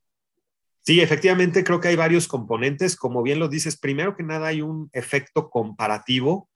Sí, 0.80 1.00
efectivamente 1.00 1.62
creo 1.62 1.80
que 1.80 1.86
hay 1.86 1.94
varios 1.94 2.26
componentes. 2.26 2.96
Como 2.96 3.22
bien 3.22 3.38
lo 3.38 3.46
dices, 3.46 3.76
primero 3.76 4.16
que 4.16 4.24
nada 4.24 4.48
hay 4.48 4.60
un 4.60 4.90
efecto 4.92 5.50
comparativo 5.50 6.48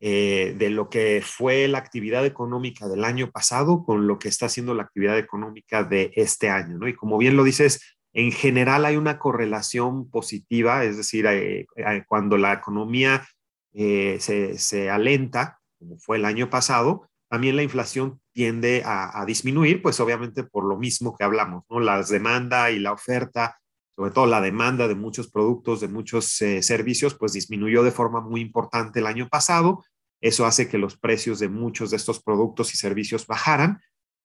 eh, 0.00 0.54
de 0.56 0.70
lo 0.70 0.88
que 0.88 1.20
fue 1.22 1.68
la 1.68 1.76
actividad 1.76 2.24
económica 2.24 2.88
del 2.88 3.04
año 3.04 3.30
pasado 3.30 3.84
con 3.84 4.06
lo 4.06 4.18
que 4.18 4.30
está 4.30 4.46
haciendo 4.46 4.72
la 4.72 4.84
actividad 4.84 5.18
económica 5.18 5.84
de 5.84 6.12
este 6.14 6.48
año, 6.48 6.78
¿no? 6.78 6.88
Y 6.88 6.94
como 6.94 7.18
bien 7.18 7.36
lo 7.36 7.44
dices, 7.44 7.97
en 8.18 8.32
general 8.32 8.84
hay 8.84 8.96
una 8.96 9.18
correlación 9.18 10.10
positiva, 10.10 10.84
es 10.84 10.96
decir, 10.96 11.26
eh, 11.26 11.66
eh, 11.76 12.04
cuando 12.06 12.36
la 12.36 12.52
economía 12.52 13.26
se, 13.72 14.58
se 14.58 14.90
alenta, 14.90 15.60
como 15.78 15.98
fue 15.98 16.16
el 16.16 16.24
año 16.24 16.50
pasado, 16.50 17.08
también 17.30 17.54
la 17.54 17.62
inflación 17.62 18.20
tiende 18.32 18.82
a, 18.84 19.20
a, 19.20 19.24
disminuir, 19.24 19.82
pues 19.82 20.00
obviamente 20.00 20.42
por 20.42 20.64
lo 20.64 20.76
mismo 20.76 21.16
que 21.16 21.22
hablamos, 21.22 21.62
¿no? 21.70 21.78
La 21.78 22.02
demanda 22.02 22.72
y 22.72 22.80
la 22.80 22.92
oferta 22.92 23.58
sobre 23.98 24.12
todo 24.12 24.26
la 24.26 24.40
demanda 24.40 24.86
de 24.86 24.94
muchos 24.94 25.28
productos, 25.28 25.80
de 25.80 25.88
muchos 25.88 26.40
eh, 26.40 26.62
servicios, 26.62 27.16
pues 27.16 27.32
disminuyó 27.32 27.82
de 27.82 27.90
forma 27.90 28.20
muy 28.20 28.40
importante 28.40 29.00
el 29.00 29.08
año 29.08 29.28
pasado. 29.28 29.84
Eso 30.20 30.46
hace 30.46 30.68
que 30.68 30.78
los 30.78 30.96
precios 30.96 31.40
de 31.40 31.48
muchos 31.48 31.90
de 31.90 31.96
estos 31.96 32.22
productos 32.22 32.72
y 32.72 32.76
servicios 32.76 33.26
bajaran. 33.26 33.80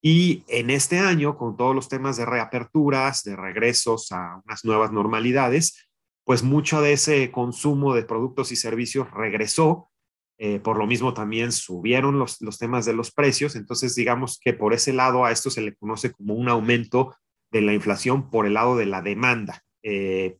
Y 0.05 0.43
en 0.49 0.69
este 0.69 0.99
año, 0.99 1.37
con 1.37 1.55
todos 1.55 1.73
los 1.73 1.87
temas 1.87 2.17
de 2.17 2.25
reaperturas, 2.25 3.23
de 3.23 3.37
regresos 3.37 4.11
a 4.11 4.41
unas 4.45 4.65
nuevas 4.65 4.91
normalidades, 4.91 5.89
pues 6.25 6.43
mucho 6.43 6.81
de 6.81 6.91
ese 6.91 7.31
consumo 7.31 7.95
de 7.95 8.03
productos 8.03 8.51
y 8.51 8.57
servicios 8.57 9.09
regresó. 9.11 9.89
Eh, 10.37 10.59
por 10.59 10.77
lo 10.77 10.87
mismo 10.87 11.13
también 11.13 11.53
subieron 11.53 12.19
los, 12.19 12.41
los 12.41 12.57
temas 12.57 12.85
de 12.85 12.93
los 12.93 13.11
precios. 13.11 13.55
Entonces, 13.55 13.95
digamos 13.95 14.39
que 14.43 14.53
por 14.53 14.73
ese 14.73 14.91
lado 14.91 15.23
a 15.23 15.31
esto 15.31 15.49
se 15.49 15.61
le 15.61 15.73
conoce 15.73 16.11
como 16.11 16.33
un 16.33 16.49
aumento 16.49 17.15
de 17.49 17.61
la 17.61 17.73
inflación 17.73 18.29
por 18.29 18.45
el 18.45 18.55
lado 18.55 18.75
de 18.75 18.87
la 18.87 19.01
demanda. 19.01 19.63
Eh, 19.83 20.37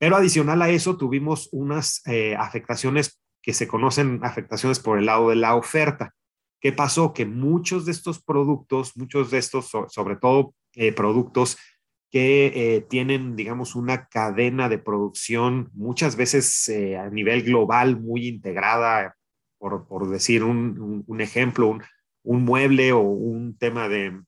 pero 0.00 0.16
adicional 0.16 0.62
a 0.62 0.70
eso, 0.70 0.96
tuvimos 0.96 1.48
unas 1.52 2.02
eh, 2.06 2.34
afectaciones 2.36 3.20
que 3.40 3.52
se 3.52 3.68
conocen 3.68 4.18
afectaciones 4.24 4.80
por 4.80 4.98
el 4.98 5.06
lado 5.06 5.30
de 5.30 5.36
la 5.36 5.54
oferta. 5.54 6.14
¿Qué 6.66 6.72
pasó? 6.72 7.14
Que 7.14 7.26
muchos 7.26 7.86
de 7.86 7.92
estos 7.92 8.20
productos, 8.20 8.96
muchos 8.96 9.30
de 9.30 9.38
estos, 9.38 9.70
sobre 9.86 10.16
todo 10.16 10.52
eh, 10.74 10.90
productos 10.90 11.56
que 12.10 12.84
tienen, 12.90 13.36
digamos, 13.36 13.76
una 13.76 14.08
cadena 14.08 14.68
de 14.68 14.78
producción 14.78 15.70
muchas 15.74 16.16
veces 16.16 16.68
a 16.98 17.08
nivel 17.08 17.44
global 17.44 18.00
muy 18.00 18.26
integrada, 18.26 19.14
por, 19.58 19.86
por 19.86 20.08
decir 20.08 20.42
un, 20.42 21.04
un, 21.06 21.20
ejemplo, 21.20 21.68
un, 21.68 21.84
un, 22.24 22.44
mueble 22.44 22.90
o 22.90 22.98
un 22.98 23.56
tema 23.56 23.88
de, 23.88 24.20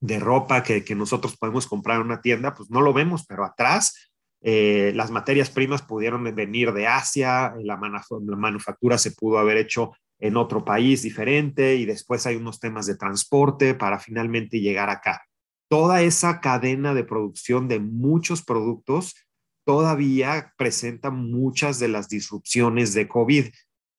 de 0.00 0.18
ropa 0.18 0.64
que, 0.64 0.82
nosotros 0.96 1.36
podemos 1.36 1.68
comprar 1.68 2.00
en 2.00 2.06
una 2.06 2.20
tienda, 2.20 2.54
pues 2.54 2.70
no 2.70 2.80
lo 2.80 2.92
vemos, 2.92 3.24
pero 3.24 3.44
atrás 3.44 4.12
eh, 4.40 4.90
las 4.96 5.12
materias 5.12 5.48
primas 5.48 5.82
pudieron 5.82 6.24
venir 6.34 6.72
de 6.72 6.88
Asia, 6.88 7.54
la, 7.62 7.78
la, 7.78 8.36
manufactura 8.36 8.98
se 8.98 9.12
pudo 9.12 9.38
haber 9.38 9.58
hecho 9.58 9.92
en 10.22 10.36
otro 10.36 10.64
país 10.64 11.02
diferente 11.02 11.74
y 11.74 11.84
después 11.84 12.26
hay 12.26 12.36
unos 12.36 12.60
temas 12.60 12.86
de 12.86 12.96
transporte 12.96 13.74
para 13.74 13.98
finalmente 13.98 14.60
llegar 14.60 14.88
acá. 14.88 15.26
Toda 15.68 16.02
esa 16.02 16.40
cadena 16.40 16.94
de 16.94 17.02
producción 17.02 17.66
de 17.66 17.80
muchos 17.80 18.42
productos 18.42 19.16
todavía 19.66 20.52
presenta 20.56 21.10
muchas 21.10 21.80
de 21.80 21.88
las 21.88 22.08
disrupciones 22.08 22.94
de 22.94 23.08
COVID. 23.08 23.46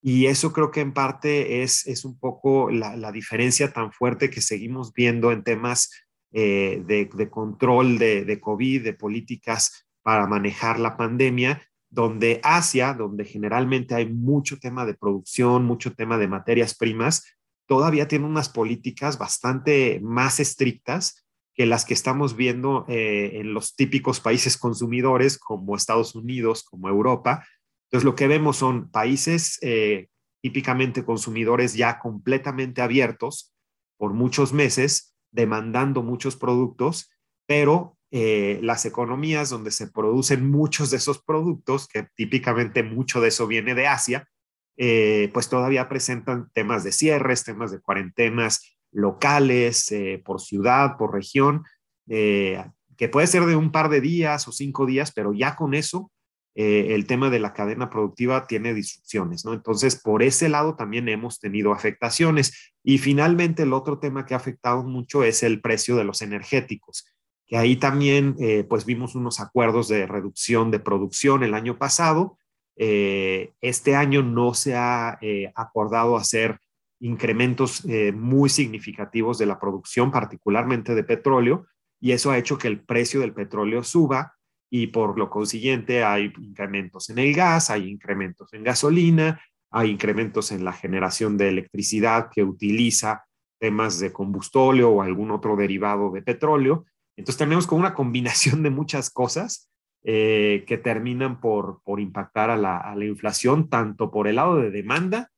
Y 0.01 0.27
eso 0.27 0.53
creo 0.53 0.71
que 0.71 0.79
en 0.79 0.93
parte 0.93 1.61
es, 1.61 1.85
es 1.87 2.05
un 2.05 2.17
poco 2.17 2.71
la, 2.71 3.11
diferencia 3.11 3.73
tan 3.73 3.91
fuerte 3.91 4.29
que 4.29 4.41
seguimos 4.41 4.93
viendo 4.93 5.33
en 5.33 5.43
temas 5.43 5.91
eh, 6.31 6.81
de, 6.85 7.29
control 7.29 7.97
de, 7.97 8.39
COVID, 8.39 8.81
de 8.81 8.93
políticas 8.93 9.85
para 10.01 10.25
manejar 10.25 10.79
la 10.79 10.95
pandemia, 10.95 11.61
donde 11.93 12.39
Asia, 12.43 12.93
donde 12.93 13.25
generalmente 13.25 13.95
hay 13.95 14.12
mucho 14.12 14.57
tema 14.57 14.85
de 14.85 14.95
producción, 14.95 15.65
mucho 15.65 15.93
tema 15.93 16.17
de 16.17 16.27
materias 16.27 16.75
primas, 16.75 17.23
todavía 17.67 18.07
tiene 18.07 18.25
unas 18.25 18.50
políticas 18.50 19.17
bastante 19.17 20.00
más 20.01 20.39
estrictas 20.39 21.25
que 21.53 21.65
las 21.65 21.85
que 21.85 21.93
estamos 21.93 22.35
viendo 22.35 22.85
eh, 22.88 23.31
en 23.35 23.53
los 23.53 23.75
típicos 23.75 24.19
países 24.19 24.57
consumidores 24.57 25.38
como 25.38 25.75
Estados 25.75 26.15
Unidos, 26.15 26.63
como 26.63 26.89
Europa, 26.89 27.45
entonces, 27.93 28.05
lo 28.05 28.15
que 28.15 28.27
vemos 28.27 28.57
son 28.57 28.89
países 28.89 29.59
eh, 29.62 30.07
típicamente 30.41 31.05
consumidores 31.05 31.75
ya 31.75 32.00
completamente 32.00 32.81
abiertos 32.81 33.53
por 33.97 34.13
muchos 34.13 34.51
meses, 34.51 35.15
demandando 35.31 36.01
muchos 36.01 36.35
productos, 36.35 37.12
pero 37.45 37.95
eh, 38.15 38.60
las 38.62 38.86
economías 38.86 39.50
donde 39.50 39.72
se 39.72 39.88
producen 39.88 40.50
muchos 40.50 40.91
de 40.91 40.98
esos 40.98 41.22
productos, 41.24 41.88
que 41.88 42.08
típicamente 42.15 42.84
mucho 42.84 43.20
de 43.20 43.29
eso 43.29 43.48
viene 43.48 43.74
de 43.74 43.88
Asia, 43.88 44.29
eh, 44.77 45.32
pues 45.34 45.50
todavía 45.50 45.89
presentan 45.89 46.50
temas 46.53 46.84
de 46.84 46.91
cierres, 46.91 47.43
temas 47.43 47.72
de 47.72 47.82
cuarentenas 47.82 48.77
locales, 48.91 49.91
por 50.24 50.39
ciudad, 50.39 50.98
por 50.98 51.13
región, 51.13 51.63
que 52.05 53.10
puede 53.12 53.25
ser 53.25 53.46
de 53.46 53.55
un 53.55 53.72
par 53.72 53.89
de 53.89 54.01
días 54.01 54.48
o 54.48 54.51
cinco 54.51 54.86
días, 54.86 55.12
pero 55.12 55.34
ya 55.34 55.55
con 55.55 55.74
eso 55.74 56.12
eh, 56.55 56.93
el 56.93 57.08
tema 57.08 57.32
de 57.32 57.39
la 57.39 57.53
cadena 57.53 57.89
productiva 57.89 58.46
tiene 58.46 58.75
disrupciones, 58.75 59.43
¿no? 59.43 59.53
Entonces, 59.53 60.00
por 60.00 60.22
ese 60.22 60.50
lado 60.50 60.75
también 60.75 61.10
hemos 61.10 61.39
tenido 61.39 61.74
afectaciones. 61.74 62.74
Y 62.84 63.00
finalmente, 63.00 63.63
el 63.63 63.74
otro 63.74 64.00
tema 64.00 64.25
que 64.25 64.36
ha 64.36 64.38
afectado 64.38 64.84
mucho 64.84 65.24
es 65.24 65.41
el 65.41 65.62
precio 65.62 65.96
de 65.96 66.03
los 66.03 66.22
energéticos, 66.22 67.05
que 67.47 67.57
ahí 67.57 67.75
también, 67.75 68.35
eh, 68.39 68.63
pues 68.67 68.85
vimos 68.85 69.15
unos 69.15 69.39
acuerdos 69.39 69.88
de 69.88 70.07
reducción 70.07 70.71
de 70.71 70.79
producción 70.79 71.43
el 71.43 71.53
año 71.53 71.77
pasado. 71.77 72.38
Eh, 72.75 73.51
este 73.62 73.95
año 73.95 74.23
no 74.23 74.53
se 74.53 74.75
ha 74.75 75.19
acordado 75.55 76.17
hacer 76.17 76.59
incrementos 77.00 77.85
muy 78.15 78.50
significativos 78.50 79.38
de 79.38 79.45
la 79.45 79.59
producción, 79.59 80.09
particularmente 80.09 80.95
de 80.95 81.03
petróleo, 81.03 81.67
y 82.00 82.13
eso 82.13 82.31
ha 82.31 82.38
hecho 82.38 82.57
que 82.57 82.69
el 82.69 82.81
precio 82.81 83.19
del 83.19 83.33
petróleo 83.33 83.83
suba 83.83 84.33
y 84.69 84.88
por 84.88 85.19
lo 85.19 85.29
consiguiente 85.29 86.03
hay 86.03 86.33
incrementos 86.39 87.09
en 87.12 87.19
el 87.19 87.33
gas, 87.35 87.69
hay 87.69 87.88
incrementos 87.88 88.51
en 88.53 88.63
gasolina, 88.63 89.39
hay 89.69 89.91
incrementos 89.91 90.51
en 90.51 90.65
la 90.65 90.73
generación 90.73 91.38
de 91.38 91.50
electricidad 91.50 92.29
que 92.33 92.43
utiliza 92.43 93.25
temas 93.59 94.00
de 94.00 94.12
combustóleo 94.12 94.89
o 94.89 95.01
algún 95.01 95.31
otro 95.31 95.55
derivado 95.55 96.12
de 96.12 96.23
petróleo. 96.23 96.85
Entonces 97.15 97.38
tenemos 97.38 97.67
como 97.67 97.82
una 97.82 97.93
combinación 97.93 98.63
de 98.63 98.70
muchas 98.70 99.10
cosas 99.10 99.70
eh, 100.03 100.65
que 100.67 100.77
terminan 100.77 101.39
por, 101.39 101.82
por 101.84 102.00
impactar 102.00 102.50
a 102.50 102.58
la, 102.58 102.77
a 102.77 102.96
la 102.96 103.05
inflación, 103.05 103.70
tanto 103.70 104.12
por 104.12 104.27
el 104.27 104.36
lado 104.36 104.58
de 104.58 104.72
demanda 104.72 105.29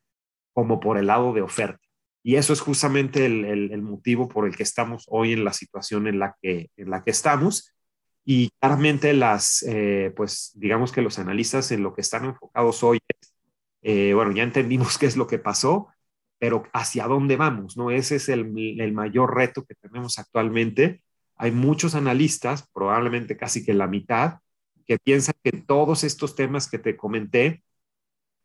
como 0.53 0.79
por 0.79 0.97
el 0.97 1.07
lado 1.07 1.33
de 1.33 1.41
oferta. 1.41 1.81
Y 2.23 2.37
eso 2.37 2.53
es 2.53 2.61
justamente 2.61 3.25
el, 3.25 3.45
el, 3.45 3.71
el, 3.71 3.81
motivo 3.81 4.27
por 4.27 4.47
el 4.47 4.55
que 4.55 4.63
estamos 4.63 5.05
hoy 5.09 5.33
en 5.33 5.43
la 5.43 5.53
situación 5.53 6.07
en 6.07 6.17
la 6.17 6.35
que, 6.41 6.71
en 6.75 6.89
la 6.89 7.03
que 7.03 7.11
estamos. 7.11 7.71
Y 8.23 8.49
claramente 8.59 9.13
las, 9.13 9.63
eh, 9.67 10.11
pues 10.15 10.51
digamos 10.55 10.91
que 10.91 11.03
los 11.03 11.19
analistas 11.19 11.71
en 11.71 11.83
lo 11.83 11.93
que 11.93 12.01
están 12.01 12.25
enfocados 12.25 12.81
hoy 12.83 12.99
eh, 13.87 14.15
bueno, 14.15 14.31
ya 14.31 14.41
entendimos 14.41 14.97
qué 14.97 15.05
es 15.05 15.15
lo 15.15 15.27
que 15.27 15.37
pasó, 15.37 15.89
pero 16.39 16.63
hacia 16.73 17.07
dónde 17.07 17.37
vamos, 17.37 17.77
¿no? 17.77 17.91
Ese 17.91 18.15
es 18.15 18.29
el, 18.29 18.51
el, 18.81 18.93
mayor 18.93 19.35
reto 19.35 19.63
que 19.63 19.75
tenemos 19.75 20.17
actualmente. 20.17 21.03
Hay 21.37 21.51
muchos 21.51 21.95
analistas, 21.95 22.69
probablemente 22.73 23.37
casi 23.37 23.65
que 23.65 23.73
la 23.73 23.87
mitad, 23.87 24.39
que 24.85 24.97
piensan 24.99 25.35
que 25.43 25.51
todos 25.51 26.03
estos 26.03 26.35
temas 26.35 26.69
que 26.69 26.79
te 26.79 26.95
comenté, 26.95 27.63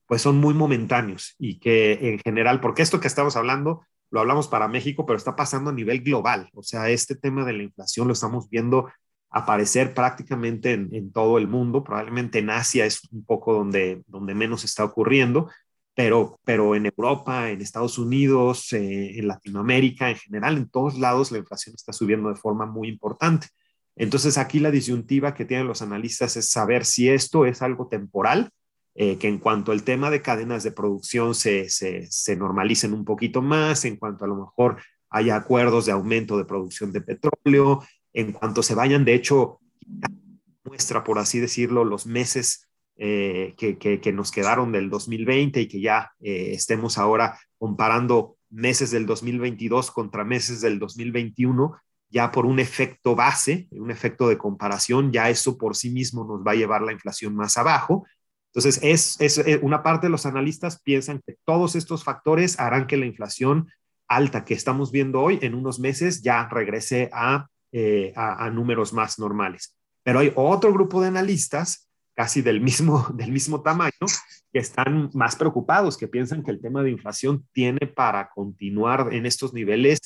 pues 0.07 0.23
son 0.23 0.39
muy 0.39 0.55
momentáneos 0.55 1.37
y 1.39 1.61
que 1.61 1.93
en 2.11 2.19
general, 2.19 2.61
porque 2.61 2.83
esto 2.83 3.01
que 3.01 3.07
estamos 3.07 3.37
hablando, 3.37 3.83
lo 4.11 4.21
hablamos 4.21 4.49
para 4.49 4.69
México, 4.69 5.07
pero 5.07 5.17
está 5.17 5.37
pasando 5.37 5.71
a 5.71 5.73
nivel 5.73 6.01
global. 6.03 6.51
O 6.55 6.63
sea, 6.63 6.89
este 6.91 7.15
tema 7.15 7.45
de 7.45 7.53
la 7.53 7.63
inflación 7.63 8.09
lo 8.09 8.15
estamos 8.15 8.49
viendo 8.51 8.91
aparecer 9.31 9.95
prácticamente 9.95 10.73
en, 10.73 11.13
todo 11.13 11.39
el 11.39 11.47
mundo. 11.47 11.85
Probablemente 11.85 12.41
en 12.41 12.51
Asia 12.51 12.87
es 12.87 13.03
un 13.13 13.25
poco 13.25 13.55
donde, 13.55 14.03
donde 14.09 14.35
menos 14.35 14.65
está 14.65 14.85
ocurriendo, 14.85 15.49
pero, 15.95 16.39
pero 16.45 16.75
en 16.75 16.87
Europa, 16.87 17.51
en 17.51 17.61
Estados 17.61 17.99
Unidos, 17.99 18.73
eh, 18.73 19.19
en 19.19 19.29
Latinoamérica, 19.29 20.11
en 20.11 20.17
general, 20.17 20.57
en 20.57 20.69
todos 20.69 20.99
lados 20.99 21.33
la 21.33 21.39
inflación 21.39 21.75
está 21.75 21.93
subiendo 21.93 22.29
de 22.29 22.37
forma 22.37 22.67
muy 22.67 22.89
importante. 22.89 23.49
Entonces 23.97 24.39
aquí 24.39 24.61
la 24.61 24.71
disyuntiva 24.71 25.35
que 25.35 25.45
tienen 25.45 25.67
los 25.67 25.83
analistas 25.83 26.37
es 26.37 26.51
saber 26.51 26.85
si 26.85 27.09
esto 27.09 27.45
es 27.45 27.61
algo 27.61 27.89
temporal, 27.89 28.51
eh, 28.95 29.19
que 29.19 29.29
en 29.29 29.39
cuanto 29.39 29.73
al 29.73 29.83
tema 29.83 30.11
de 30.11 30.23
cadenas 30.23 30.63
de 30.63 30.73
producción 30.73 31.35
se, 31.35 31.69
se, 31.69 32.07
se 32.11 32.37
normalicen 32.37 32.95
un 32.95 33.05
poquito 33.05 33.43
más, 33.43 33.85
en 33.85 33.97
cuanto 33.97 34.25
a 34.25 34.29
lo 34.29 34.37
mejor 34.37 34.79
haya 35.11 35.37
acuerdos 35.37 35.87
de 35.87 35.93
aumento 35.93 36.39
de 36.39 36.45
producción 36.45 36.93
de 36.93 37.01
petróleo, 37.01 37.85
en 38.13 38.33
cuanto 38.33 38.63
se 38.63 38.75
vayan, 38.75 39.05
de 39.05 39.15
hecho, 39.15 39.61
muestra, 40.65 41.05
por 41.05 41.19
así 41.19 41.41
decirlo, 41.41 41.85
los 41.85 42.07
meses 42.07 42.70
eh, 43.03 43.55
que, 43.57 44.13
nos 44.13 44.31
quedaron 44.31 44.73
del 44.73 44.91
2020 44.91 45.63
y 45.63 45.69
que 45.69 45.81
ya 45.81 46.13
eh, 46.21 46.51
estemos 46.53 46.99
ahora 46.99 47.41
comparando 47.57 48.37
meses 48.51 48.91
del 48.91 49.07
2022 49.07 49.91
contra 49.91 50.23
meses 50.23 50.61
del 50.61 50.79
2021, 50.79 51.79
ya 52.11 52.31
por 52.31 52.45
un 52.45 52.59
efecto 52.59 53.17
base, 53.17 53.69
un 53.71 53.91
efecto 53.91 54.29
de 54.29 54.37
comparación, 54.37 55.13
ya 55.13 55.31
eso 55.31 55.57
por 55.57 55.77
sí 55.77 55.89
mismo 55.89 56.27
nos 56.27 56.47
va 56.47 56.53
a 56.53 56.57
llevar 56.57 56.83
la 56.83 56.93
inflación 56.93 57.35
más 57.35 57.57
abajo. 57.57 58.07
Entonces, 58.53 58.79
es, 58.83 59.19
es, 59.19 59.39
eh, 59.39 59.59
una 59.63 59.83
parte 59.83 60.09
de 60.09 60.11
los 60.11 60.27
analistas 60.27 60.83
piensan 60.83 61.23
que 61.27 61.37
todos 61.47 61.77
estos 61.77 62.05
factores 62.05 62.61
harán 62.61 62.87
que 62.87 62.99
la 62.99 63.07
inflación 63.07 63.71
alta 64.09 64.45
que 64.45 64.53
estamos 64.53 64.93
viendo 64.93 65.23
hoy 65.23 65.39
en 65.41 65.55
unos 65.55 65.81
meses 65.81 66.21
ya 66.21 66.49
regrese 66.51 67.09
a, 67.15 67.47
eh, 67.73 68.13
a, 68.15 68.45
a 68.45 68.51
números 68.51 68.93
más 68.93 69.19
normales. 69.19 69.75
Pero 70.03 70.19
hay 70.19 70.33
otro 70.35 70.71
grupo 70.71 71.01
de 71.01 71.09
analistas 71.09 71.90
casi 72.21 72.43
del 72.43 72.61
mismo, 72.61 73.07
del 73.15 73.33
mismo 73.33 73.63
tamaño, 73.63 74.07
que 74.53 74.59
están 74.59 75.09
más 75.15 75.37
preocupados, 75.37 75.97
que 75.97 76.07
piensan 76.07 76.43
que 76.43 76.51
el 76.51 76.61
tema 76.61 76.83
de 76.83 76.91
inflación 76.91 77.47
tiene 77.51 77.87
para 77.87 78.29
continuar 78.29 79.09
en 79.15 79.25
estos 79.25 79.55
niveles 79.55 80.01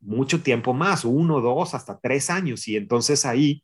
mucho 0.00 0.42
tiempo 0.42 0.74
más, 0.74 1.04
uno, 1.04 1.40
dos, 1.40 1.72
hasta 1.74 2.00
tres 2.00 2.30
años. 2.30 2.66
Y 2.66 2.76
entonces 2.76 3.24
ahí, 3.24 3.62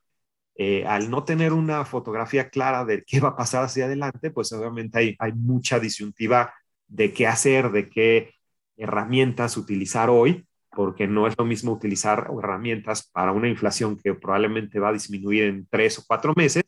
eh, 0.55 0.85
al 0.87 1.11
no 1.11 1.25
tener 1.25 1.53
una 1.53 1.85
fotografía 1.85 2.51
clara 2.51 2.85
de 2.85 3.03
qué 3.05 3.19
va 3.19 3.31
a 3.31 3.37
pasar 3.37 3.65
hacia 3.65 3.87
adelante, 3.87 4.31
pues 4.31 4.53
obviamente 4.53 5.01
hay, 5.01 5.17
hay 5.19 5.33
mucha 5.33 5.81
disyuntiva 5.81 6.55
de 6.87 7.13
qué 7.13 7.27
hacer, 7.27 7.73
de 7.73 7.89
qué 7.89 8.33
herramientas 8.77 9.57
utilizar 9.57 10.09
hoy, 10.09 10.47
porque 10.71 11.09
no 11.09 11.27
es 11.27 11.35
lo 11.37 11.45
mismo 11.45 11.73
utilizar 11.73 12.31
herramientas 12.39 13.11
para 13.13 13.33
una 13.33 13.49
inflación 13.49 13.99
que 13.99 14.15
probablemente 14.15 14.79
va 14.79 14.91
a 14.91 14.93
disminuir 14.93 15.43
en 15.47 15.67
tres 15.69 15.99
o 15.99 16.05
cuatro 16.07 16.33
meses 16.37 16.63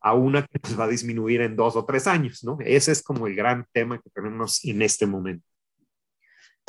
a 0.00 0.14
una 0.14 0.46
que 0.46 0.58
nos 0.62 0.78
va 0.78 0.84
a 0.84 0.88
disminuir 0.88 1.40
en 1.42 1.56
dos 1.56 1.76
o 1.76 1.84
tres 1.84 2.06
años, 2.06 2.42
¿no? 2.44 2.58
Ese 2.60 2.92
es 2.92 3.02
como 3.02 3.26
el 3.26 3.34
gran 3.34 3.66
tema 3.72 4.00
que 4.00 4.10
tenemos 4.10 4.64
en 4.64 4.82
este 4.82 5.06
momento. 5.06 5.44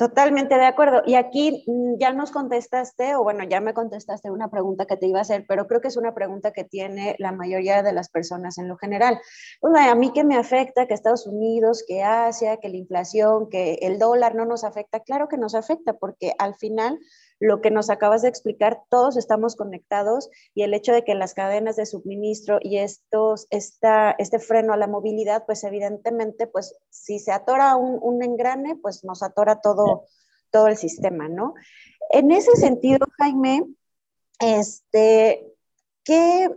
Totalmente 0.01 0.55
de 0.55 0.65
acuerdo. 0.65 1.03
Y 1.05 1.13
aquí 1.13 1.63
mm, 1.67 1.99
ya 1.99 2.11
nos 2.11 2.31
contestaste, 2.31 3.15
o 3.15 3.23
bueno, 3.23 3.43
ya 3.43 3.61
me 3.61 3.75
contestaste 3.75 4.31
una 4.31 4.49
pregunta 4.49 4.87
que 4.87 4.97
te 4.97 5.05
iba 5.05 5.19
a 5.19 5.21
hacer, 5.21 5.45
pero 5.47 5.67
creo 5.67 5.79
que 5.79 5.89
es 5.89 5.95
una 5.95 6.15
pregunta 6.15 6.51
que 6.53 6.63
tiene 6.63 7.15
la 7.19 7.31
mayoría 7.31 7.83
de 7.83 7.93
las 7.93 8.09
personas 8.09 8.57
en 8.57 8.67
lo 8.67 8.77
general. 8.77 9.19
Bueno, 9.61 9.77
a 9.77 9.93
mí 9.93 10.11
que 10.11 10.23
me 10.23 10.37
afecta 10.37 10.87
que 10.87 10.95
Estados 10.95 11.27
Unidos, 11.27 11.83
que 11.87 12.01
Asia, 12.01 12.57
que 12.57 12.69
la 12.69 12.77
inflación, 12.77 13.47
que 13.49 13.73
el 13.81 13.99
dólar 13.99 14.33
no 14.33 14.45
nos 14.45 14.63
afecta. 14.63 15.01
Claro 15.01 15.27
que 15.27 15.37
nos 15.37 15.53
afecta 15.53 15.93
porque 15.93 16.33
al 16.39 16.55
final 16.55 16.97
lo 17.41 17.59
que 17.59 17.71
nos 17.71 17.89
acabas 17.89 18.21
de 18.21 18.29
explicar, 18.29 18.83
todos 18.87 19.17
estamos 19.17 19.55
conectados 19.55 20.29
y 20.53 20.61
el 20.61 20.75
hecho 20.75 20.93
de 20.93 21.03
que 21.03 21.15
las 21.15 21.33
cadenas 21.33 21.75
de 21.75 21.87
suministro 21.87 22.59
y 22.61 22.77
estos, 22.77 23.47
esta, 23.49 24.11
este 24.11 24.37
freno 24.37 24.73
a 24.73 24.77
la 24.77 24.85
movilidad, 24.85 25.45
pues 25.47 25.63
evidentemente, 25.63 26.45
pues 26.45 26.75
si 26.91 27.17
se 27.17 27.31
atora 27.31 27.75
un, 27.75 27.97
un 27.99 28.21
engrane, 28.21 28.75
pues 28.75 29.03
nos 29.03 29.23
atora 29.23 29.59
todo, 29.59 30.05
todo 30.51 30.67
el 30.67 30.77
sistema, 30.77 31.29
¿no? 31.29 31.55
En 32.11 32.29
ese 32.29 32.55
sentido, 32.55 33.07
Jaime, 33.17 33.65
este, 34.39 35.51
¿qué, 36.03 36.47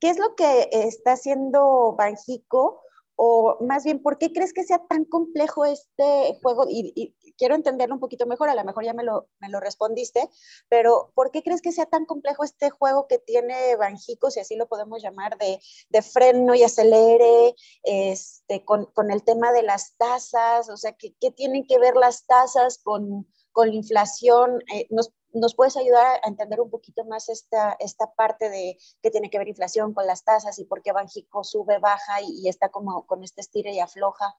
¿qué 0.00 0.08
es 0.08 0.18
lo 0.18 0.34
que 0.36 0.70
está 0.72 1.12
haciendo 1.12 1.96
Banjico? 1.98 2.80
O 3.16 3.58
más 3.60 3.84
bien, 3.84 4.02
¿por 4.02 4.16
qué 4.16 4.32
crees 4.32 4.54
que 4.54 4.64
sea 4.64 4.78
tan 4.88 5.04
complejo 5.04 5.66
este 5.66 6.38
juego? 6.42 6.64
Y, 6.68 7.14
quiero 7.36 7.54
entenderlo 7.54 7.94
un 7.94 8.00
poquito 8.00 8.26
mejor, 8.26 8.48
a 8.48 8.54
lo 8.54 8.64
mejor 8.64 8.84
ya 8.84 8.92
me 8.92 9.04
lo, 9.04 9.28
me 9.38 9.48
lo 9.48 9.60
respondiste, 9.60 10.28
pero 10.68 11.12
¿por 11.14 11.30
qué 11.30 11.42
crees 11.42 11.62
que 11.62 11.72
sea 11.72 11.86
tan 11.86 12.06
complejo 12.06 12.44
este 12.44 12.70
juego 12.70 13.06
que 13.06 13.18
tiene 13.18 13.76
Banjico, 13.76 14.30
si 14.30 14.40
así 14.40 14.56
lo 14.56 14.68
podemos 14.68 15.02
llamar, 15.02 15.38
de, 15.38 15.60
de 15.88 16.02
freno 16.02 16.54
y 16.54 16.62
acelere, 16.62 17.54
este, 17.82 18.64
con, 18.64 18.86
con, 18.86 19.10
el 19.10 19.22
tema 19.24 19.52
de 19.52 19.62
las 19.62 19.96
tasas? 19.96 20.68
O 20.68 20.76
sea, 20.76 20.92
¿qué, 20.92 21.14
qué 21.20 21.30
tienen 21.30 21.66
que 21.66 21.78
ver 21.78 21.96
las 21.96 22.26
tasas 22.26 22.78
con, 22.78 23.26
con 23.52 23.68
la 23.68 23.74
inflación? 23.74 24.60
Eh, 24.72 24.86
¿nos, 24.90 25.12
¿Nos 25.32 25.56
puedes 25.56 25.76
ayudar 25.76 26.20
a 26.22 26.28
entender 26.28 26.60
un 26.60 26.70
poquito 26.70 27.04
más 27.04 27.28
esta, 27.28 27.76
esta 27.80 28.12
parte 28.14 28.48
de 28.50 28.78
qué 29.02 29.10
tiene 29.10 29.30
que 29.30 29.38
ver 29.38 29.48
inflación 29.48 29.92
con 29.92 30.06
las 30.06 30.22
tasas 30.22 30.58
y 30.60 30.64
por 30.64 30.80
qué 30.80 30.92
Banjico 30.92 31.42
sube, 31.42 31.78
baja 31.78 32.22
y, 32.22 32.42
y 32.44 32.48
está 32.48 32.68
como 32.68 33.04
con 33.06 33.24
este 33.24 33.40
estire 33.40 33.72
y 33.72 33.80
afloja? 33.80 34.38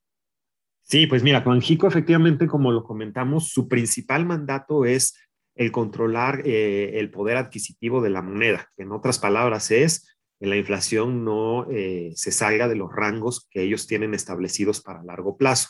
Sí, 0.87 1.07
pues 1.07 1.23
mira, 1.23 1.39
Banjico 1.39 1.87
efectivamente, 1.87 2.45
como 2.45 2.71
lo 2.71 2.83
comentamos, 2.83 3.49
su 3.49 3.67
principal 3.67 4.23
mandato 4.23 4.85
es 4.85 5.17
el 5.55 5.71
controlar 5.71 6.43
eh, 6.45 6.99
el 6.99 7.09
poder 7.09 7.37
adquisitivo 7.37 8.01
de 8.01 8.11
la 8.11 8.21
moneda, 8.21 8.69
en 8.77 8.91
otras 8.91 9.17
palabras 9.17 9.71
es 9.71 10.15
que 10.39 10.45
la 10.45 10.57
inflación 10.57 11.25
no 11.25 11.65
eh, 11.71 12.11
se 12.15 12.31
salga 12.31 12.67
de 12.67 12.75
los 12.75 12.93
rangos 12.93 13.47
que 13.49 13.63
ellos 13.63 13.87
tienen 13.87 14.13
establecidos 14.13 14.81
para 14.81 15.01
largo 15.01 15.37
plazo. 15.37 15.69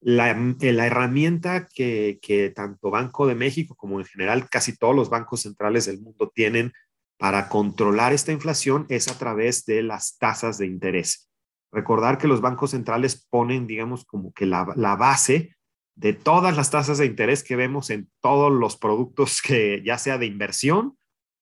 La, 0.00 0.30
eh, 0.30 0.72
la 0.72 0.86
herramienta 0.86 1.66
que 1.66 2.52
tanto 2.56 2.90
Banco 2.90 3.26
de 3.26 3.34
México 3.34 3.74
como 3.74 4.00
en 4.00 4.06
general 4.06 4.48
casi 4.48 4.76
todos 4.78 4.96
los 4.96 5.10
bancos 5.10 5.42
centrales 5.42 5.84
del 5.84 6.00
mundo 6.00 6.32
tienen 6.34 6.72
para 7.18 7.50
controlar 7.50 8.14
esta 8.14 8.32
inflación 8.32 8.86
es 8.88 9.08
a 9.08 9.18
través 9.18 9.66
de 9.66 9.82
las 9.82 10.16
tasas 10.16 10.56
de 10.56 10.66
interés. 10.66 11.28
Recordar 11.74 12.18
que 12.18 12.28
los 12.28 12.40
bancos 12.40 12.70
centrales 12.70 13.26
ponen, 13.28 13.66
digamos, 13.66 14.04
como 14.04 14.32
que 14.32 14.46
la, 14.46 14.62
base 14.96 15.56
de 15.96 16.12
todas 16.12 16.56
las 16.56 16.70
tasas 16.70 16.98
de 16.98 17.06
interés 17.06 17.42
que 17.42 17.56
vemos 17.56 17.90
en 17.90 18.08
todos 18.20 18.52
los 18.52 18.76
productos 18.76 19.42
que 19.46 19.82
ya 19.84 19.98
sea 19.98 20.16
de 20.16 20.26
inversión 20.26 20.96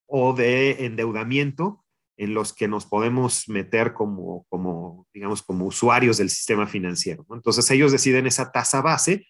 o 0.07 0.33
de 0.33 0.85
endeudamiento 0.85 1.85
en 2.17 2.33
los 2.33 2.51
que 2.51 2.67
nos 2.67 2.87
podemos 2.87 3.47
meter 3.47 3.93
como, 3.93 4.45
como 4.49 5.07
digamos, 5.13 5.43
como 5.43 5.65
usuarios 5.65 6.17
del 6.17 6.31
sistema 6.31 6.65
financiero. 6.65 7.25
Entonces 7.29 7.69
ellos 7.69 7.91
deciden 7.91 8.25
esa 8.25 8.51
tasa 8.51 8.81
base 8.81 9.27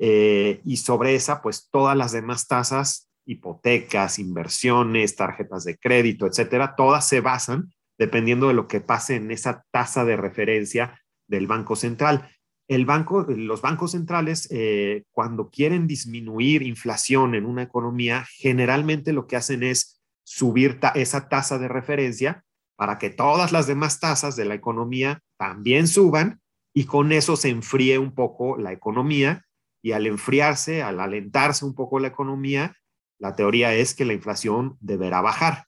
eh, 0.00 0.60
y 0.64 0.78
sobre 0.78 1.14
esa, 1.14 1.42
pues 1.42 1.68
todas 1.70 1.96
las 1.96 2.10
demás 2.10 2.48
tasas, 2.48 3.08
hipotecas, 3.24 4.18
inversiones, 4.18 5.14
tarjetas 5.14 5.62
de 5.62 5.78
crédito, 5.78 6.26
etcétera, 6.26 6.74
todas 6.74 7.06
se 7.06 7.20
basan 7.20 7.70
dependiendo 8.00 8.48
de 8.48 8.54
lo 8.54 8.66
que 8.66 8.80
pase 8.80 9.16
en 9.16 9.30
esa 9.30 9.66
tasa 9.70 10.06
de 10.06 10.16
referencia 10.16 10.98
del 11.28 11.46
Banco 11.46 11.76
Central. 11.76 12.30
El 12.66 12.86
banco, 12.86 13.26
los 13.28 13.60
bancos 13.60 13.90
centrales, 13.90 14.48
eh, 14.50 15.04
cuando 15.12 15.50
quieren 15.50 15.86
disminuir 15.86 16.62
inflación 16.62 17.34
en 17.34 17.44
una 17.44 17.62
economía, 17.62 18.24
generalmente 18.38 19.12
lo 19.12 19.26
que 19.26 19.36
hacen 19.36 19.62
es 19.62 20.00
subir 20.24 20.80
esa 20.94 21.28
tasa 21.28 21.58
de 21.58 21.68
referencia 21.68 22.42
para 22.74 22.96
que 22.96 23.10
todas 23.10 23.52
las 23.52 23.66
demás 23.66 24.00
tasas 24.00 24.34
de 24.34 24.46
la 24.46 24.54
economía 24.54 25.20
también 25.36 25.86
suban 25.86 26.40
y 26.72 26.84
con 26.84 27.12
eso 27.12 27.36
se 27.36 27.50
enfríe 27.50 27.98
un 27.98 28.14
poco 28.14 28.56
la 28.56 28.72
economía 28.72 29.44
y 29.82 29.92
al 29.92 30.06
enfriarse, 30.06 30.82
al 30.82 31.00
alentarse 31.00 31.66
un 31.66 31.74
poco 31.74 31.98
la 31.98 32.08
economía, 32.08 32.74
la 33.18 33.36
teoría 33.36 33.74
es 33.74 33.94
que 33.94 34.06
la 34.06 34.14
inflación 34.14 34.78
deberá 34.80 35.20
bajar. 35.20 35.66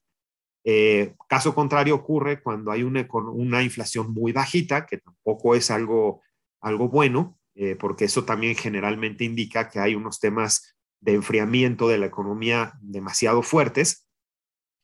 Eh, 0.64 1.14
caso 1.28 1.54
contrario 1.54 1.94
ocurre 1.94 2.40
cuando 2.40 2.70
hay 2.70 2.84
una, 2.84 3.06
una, 3.10 3.62
inflación 3.62 4.12
muy 4.12 4.32
bajita, 4.32 4.86
que 4.86 4.98
tampoco 4.98 5.54
es 5.54 5.70
algo, 5.70 6.22
algo 6.60 6.88
bueno, 6.88 7.38
eh, 7.54 7.76
porque 7.76 8.04
eso 8.04 8.24
también 8.24 8.54
generalmente 8.54 9.24
indica 9.24 9.68
que 9.68 9.80
hay 9.80 9.94
unos 9.94 10.20
temas 10.20 10.76
de 11.00 11.14
enfriamiento 11.14 11.88
de 11.88 11.98
la 11.98 12.06
economía 12.06 12.74
demasiado 12.80 13.42
fuertes. 13.42 14.06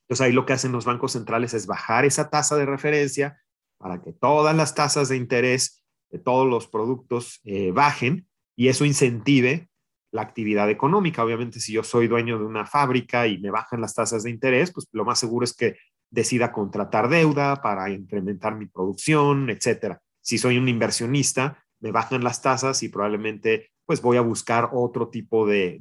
Entonces 0.02 0.26
ahí 0.26 0.32
lo 0.32 0.46
que 0.46 0.52
hacen 0.52 0.72
los 0.72 0.84
bancos 0.84 1.12
centrales 1.12 1.54
es 1.54 1.66
bajar 1.66 2.04
esa 2.04 2.28
tasa 2.28 2.56
de 2.56 2.66
referencia 2.66 3.40
para 3.78 4.02
que 4.02 4.12
todas 4.12 4.56
las 4.56 4.74
tasas 4.74 5.08
de 5.08 5.16
interés 5.16 5.84
de 6.10 6.18
todos 6.18 6.48
los 6.48 6.66
productos 6.66 7.40
eh, 7.44 7.70
bajen 7.70 8.26
y 8.56 8.68
eso 8.68 8.84
incentive 8.84 9.68
la 10.10 10.22
actividad 10.22 10.70
económica. 10.70 11.24
Obviamente, 11.24 11.60
si 11.60 11.72
yo 11.72 11.82
soy 11.82 12.08
dueño 12.08 12.38
de 12.38 12.44
una 12.44 12.66
fábrica 12.66 13.26
y 13.26 13.38
me 13.38 13.50
bajan 13.50 13.80
las 13.80 13.94
tasas 13.94 14.22
de 14.22 14.30
interés, 14.30 14.72
pues 14.72 14.86
lo 14.92 15.04
más 15.04 15.18
seguro 15.18 15.44
es 15.44 15.54
que 15.54 15.76
decida 16.10 16.52
contratar 16.52 17.08
deuda 17.08 17.56
para 17.56 17.90
incrementar 17.90 18.56
mi 18.56 18.66
producción, 18.66 19.50
etcétera. 19.50 20.00
Si 20.20 20.38
soy 20.38 20.58
un 20.58 20.68
inversionista, 20.68 21.64
me 21.80 21.92
bajan 21.92 22.24
las 22.24 22.42
tasas 22.42 22.82
y 22.82 22.88
probablemente 22.88 23.70
pues 23.86 24.02
voy 24.02 24.18
a 24.18 24.22
buscar 24.22 24.70
otro 24.72 25.08
tipo 25.08 25.46
de, 25.46 25.78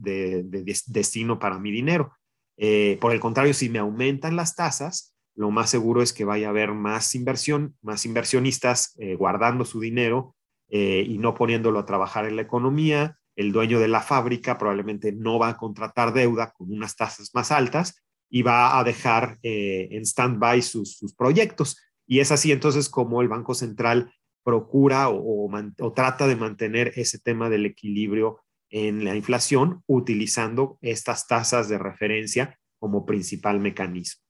destino 0.88 1.40
para 1.40 1.60
mi 1.60 1.72
dinero. 1.72 2.13
Eh, 2.58 2.98
por 3.02 3.12
el 3.12 3.20
contrario, 3.20 3.54
si 3.54 3.70
me 3.70 3.80
aumentan 3.80 4.36
las 4.36 4.56
tasas, 4.56 5.13
lo 5.36 5.52
más 5.52 5.70
seguro 5.70 6.02
es 6.02 6.13
que 6.13 6.26
vaya 6.26 6.48
a 6.48 6.50
haber 6.52 6.74
más 6.74 7.13
inversión, 7.16 7.76
más 7.82 8.06
inversionistas 8.06 8.96
eh, 8.98 9.16
guardando 9.16 9.66
su 9.66 9.80
dinero 9.80 10.36
eh, 10.70 11.06
y 11.06 11.18
no 11.18 11.36
poniéndolo 11.36 11.80
a 11.80 11.86
trabajar 11.86 12.26
en 12.26 12.38
la 12.38 12.42
economía, 12.42 13.16
el 13.38 13.52
dueño 13.52 13.80
de 13.80 13.88
la 13.88 14.02
fábrica 14.02 14.58
probablemente 14.58 15.12
no 15.12 15.38
va 15.38 15.50
a 15.50 15.58
contratar 15.58 16.12
deuda 16.12 16.52
con 16.52 16.71
unas 16.71 16.95
tasas 16.95 17.30
más 17.36 17.52
altas 17.52 18.04
y 18.30 18.41
va 18.41 18.78
a 18.78 18.84
dejar 18.84 19.38
eh, 19.43 19.88
en 19.91 20.06
stand-by 20.06 20.62
sus, 20.63 21.00
proyectos. 21.15 21.80
Y 22.08 22.19
es 22.19 22.32
así 22.32 22.52
entonces 22.52 22.89
como 22.89 23.21
el 23.21 23.28
Banco 23.28 23.54
Central 23.54 24.12
procura 24.43 25.10
o, 25.10 25.50
trata 25.95 26.28
de 26.28 26.36
mantener 26.36 26.93
ese 26.95 27.19
tema 27.19 27.50
del 27.50 27.67
equilibrio 27.67 28.41
en 28.69 29.06
la 29.06 29.15
inflación 29.15 29.84
utilizando 29.86 30.80
estas 30.82 31.28
tasas 31.28 31.69
de 31.69 31.78
referencia 31.78 32.58
como 32.80 33.06
principal 33.06 33.60
mecanismo. 33.60 34.23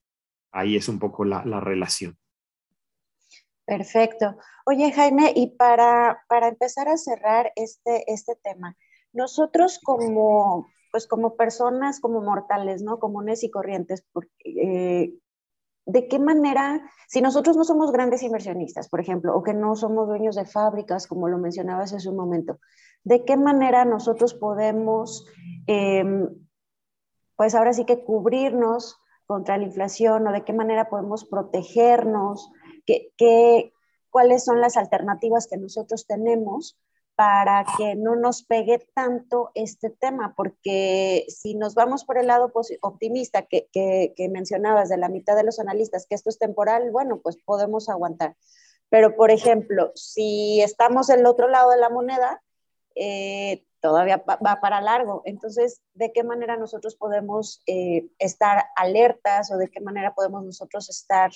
Ahí 0.52 0.76
es 0.76 0.89
un 0.89 1.00
poco 1.00 1.24
la, 1.24 1.43
relación. 1.62 2.17
Perfecto. 3.65 4.38
Oye, 4.65 4.91
Jaime, 4.91 5.32
y 5.36 5.56
para, 5.56 6.24
para 6.28 6.50
empezar 6.50 6.89
a 6.89 6.98
cerrar 6.98 7.52
este, 7.56 8.12
este 8.12 8.36
tema, 8.43 8.76
nosotros 9.18 9.80
como, 9.84 10.68
pues 10.92 11.08
como 11.08 11.36
personas, 11.36 12.00
como 12.00 12.22
mortales, 12.22 12.82
¿no? 12.82 13.00
Comunes 13.00 13.44
y 13.44 13.50
corrientes, 13.50 14.06
eh, 14.46 15.14
¿de 15.86 16.08
qué 16.08 16.20
manera, 16.20 16.82
si 17.08 17.20
nosotros 17.22 17.58
no 17.58 17.64
somos 17.64 17.92
grandes 17.92 18.24
inversionistas, 18.24 18.88
por 18.88 19.02
ejemplo, 19.02 19.36
o 19.36 19.44
que 19.44 19.54
no 19.54 19.76
somos 19.76 20.08
dueños 20.08 20.36
de 20.36 20.46
fábricas, 20.46 21.08
como 21.08 21.28
lo 21.28 21.38
mencionabas 21.40 21.94
hace 21.94 22.10
un 22.10 22.16
momento, 22.16 22.60
¿de 23.04 23.26
qué 23.26 23.36
manera 23.36 23.84
nosotros 23.84 24.34
podemos, 24.34 25.26
em, 25.66 26.30
pues 27.36 27.56
ahora 27.56 27.74
sí 27.74 27.86
que 27.86 28.04
cubrirnos 28.04 28.98
contra 29.26 29.58
la 29.58 29.66
inflación 29.66 30.28
o 30.28 30.32
de 30.32 30.44
qué 30.44 30.54
manera 30.54 30.90
podemos 30.90 31.26
protegernos? 31.26 32.52
¿Qué, 32.86 33.12
qué, 33.18 33.74
cuáles 34.10 34.46
son 34.46 34.62
las 34.62 34.78
alternativas 34.78 35.48
que 35.48 35.58
nosotros 35.58 36.06
tenemos 36.08 36.78
para 37.18 37.66
que 37.76 37.96
no 37.96 38.16
nos 38.16 38.44
pegue 38.44 38.78
tanto 38.94 39.50
este 39.56 39.90
tema, 39.90 40.36
porque 40.38 41.26
si 41.30 41.56
nos 41.56 41.74
vamos 41.74 42.06
por 42.06 42.20
el 42.20 42.28
lado 42.28 42.52
optimista 42.82 43.42
que, 43.42 43.68
que, 43.74 44.30
mencionabas 44.30 44.88
de 44.88 44.98
la 44.98 45.10
mitad 45.10 45.36
de 45.36 45.44
los 45.44 45.60
analistas, 45.60 46.06
que 46.08 46.14
esto 46.14 46.30
es 46.30 46.38
temporal, 46.38 46.92
bueno, 46.92 47.20
pues 47.20 47.36
podemos 47.44 47.90
aguantar. 47.90 48.38
Pero, 48.90 49.16
por 49.16 49.32
ejemplo, 49.32 49.92
si 49.96 50.62
estamos 50.62 51.08
del 51.08 51.26
otro 51.26 51.48
lado 51.48 51.72
de 51.72 51.78
la 51.78 51.90
moneda, 51.90 52.44
eh, 52.94 53.66
todavía 53.80 54.18
va, 54.18 54.60
para 54.62 54.80
largo. 54.80 55.24
Entonces, 55.26 55.82
¿de 55.96 56.14
qué 56.14 56.24
manera 56.24 56.56
nosotros 56.56 56.96
podemos 56.96 57.64
eh, 57.66 58.12
estar 58.20 58.66
alertas 58.76 59.52
o 59.52 59.58
de 59.58 59.70
qué 59.70 59.82
manera 59.82 60.14
podemos 60.14 60.44
nosotros 60.44 60.88
estar 60.92 61.32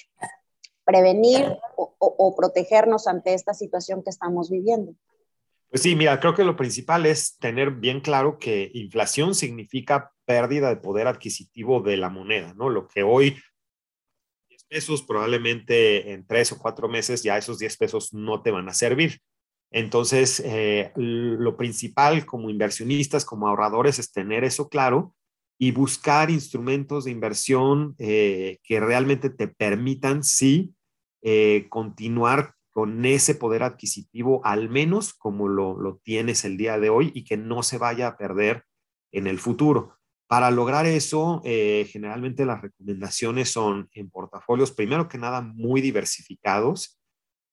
prevenir 0.85 1.57
o 1.75 2.35
protegernos 2.35 3.07
ante 3.07 3.33
esta 3.33 3.55
situación 3.55 4.03
que 4.03 4.11
estamos 4.11 4.51
viviendo? 4.51 4.93
Pues 5.71 5.83
sí, 5.83 5.95
mira, 5.95 6.19
creo 6.19 6.35
que 6.35 6.43
lo 6.43 6.57
principal 6.57 7.05
es 7.05 7.37
tener 7.37 7.71
bien 7.71 8.01
claro 8.01 8.37
que 8.39 8.69
inflación 8.73 9.33
significa 9.33 10.11
pérdida 10.25 10.67
de 10.67 10.75
poder 10.75 11.07
adquisitivo 11.07 11.79
de 11.79 11.95
la 11.95 12.09
moneda, 12.09 12.53
¿no? 12.55 12.69
Lo 12.69 12.89
que 12.89 13.03
hoy 13.03 13.37
10 14.49 14.65
pesos, 14.65 15.01
probablemente 15.01 16.11
en 16.11 16.27
tres 16.27 16.51
o 16.51 16.59
cuatro 16.59 16.89
meses 16.89 17.23
ya 17.23 17.37
esos 17.37 17.57
10 17.57 17.77
pesos 17.77 18.13
no 18.13 18.41
te 18.41 18.51
van 18.51 18.67
a 18.67 18.73
servir. 18.73 19.19
Entonces, 19.71 20.41
eh, 20.45 20.91
lo 20.97 21.55
principal 21.55 22.25
como 22.25 22.49
inversionistas, 22.49 23.23
como 23.23 23.47
ahorradores, 23.47 23.97
es 23.97 24.11
tener 24.11 24.43
eso 24.43 24.67
claro 24.67 25.15
y 25.57 25.71
buscar 25.71 26.29
instrumentos 26.29 27.05
de 27.05 27.11
inversión 27.11 27.95
eh, 27.97 28.59
que 28.63 28.81
realmente 28.81 29.29
te 29.29 29.47
permitan, 29.47 30.21
sí, 30.25 30.75
eh, 31.21 31.67
continuar 31.69 32.55
con 32.71 33.05
ese 33.05 33.35
poder 33.35 33.63
adquisitivo, 33.63 34.41
al 34.45 34.69
menos 34.69 35.13
como 35.13 35.47
lo, 35.47 35.99
tienes 36.03 36.45
el 36.45 36.57
día 36.57 36.79
de 36.79 36.89
hoy 36.89 37.11
y 37.13 37.23
que 37.23 37.37
no 37.37 37.63
se 37.63 37.77
vaya 37.77 38.07
a 38.07 38.17
perder 38.17 38.63
en 39.11 39.27
el 39.27 39.39
futuro. 39.39 39.97
Para 40.27 40.49
lograr 40.49 40.85
eso, 40.85 41.41
eh, 41.43 41.87
generalmente 41.91 42.45
las 42.45 42.61
recomendaciones 42.61 43.49
son 43.49 43.89
en 43.93 44.09
portafolios, 44.09 44.71
primero 44.71 45.09
que 45.09 45.17
nada, 45.17 45.41
muy 45.41 45.81
diversificados, 45.81 47.01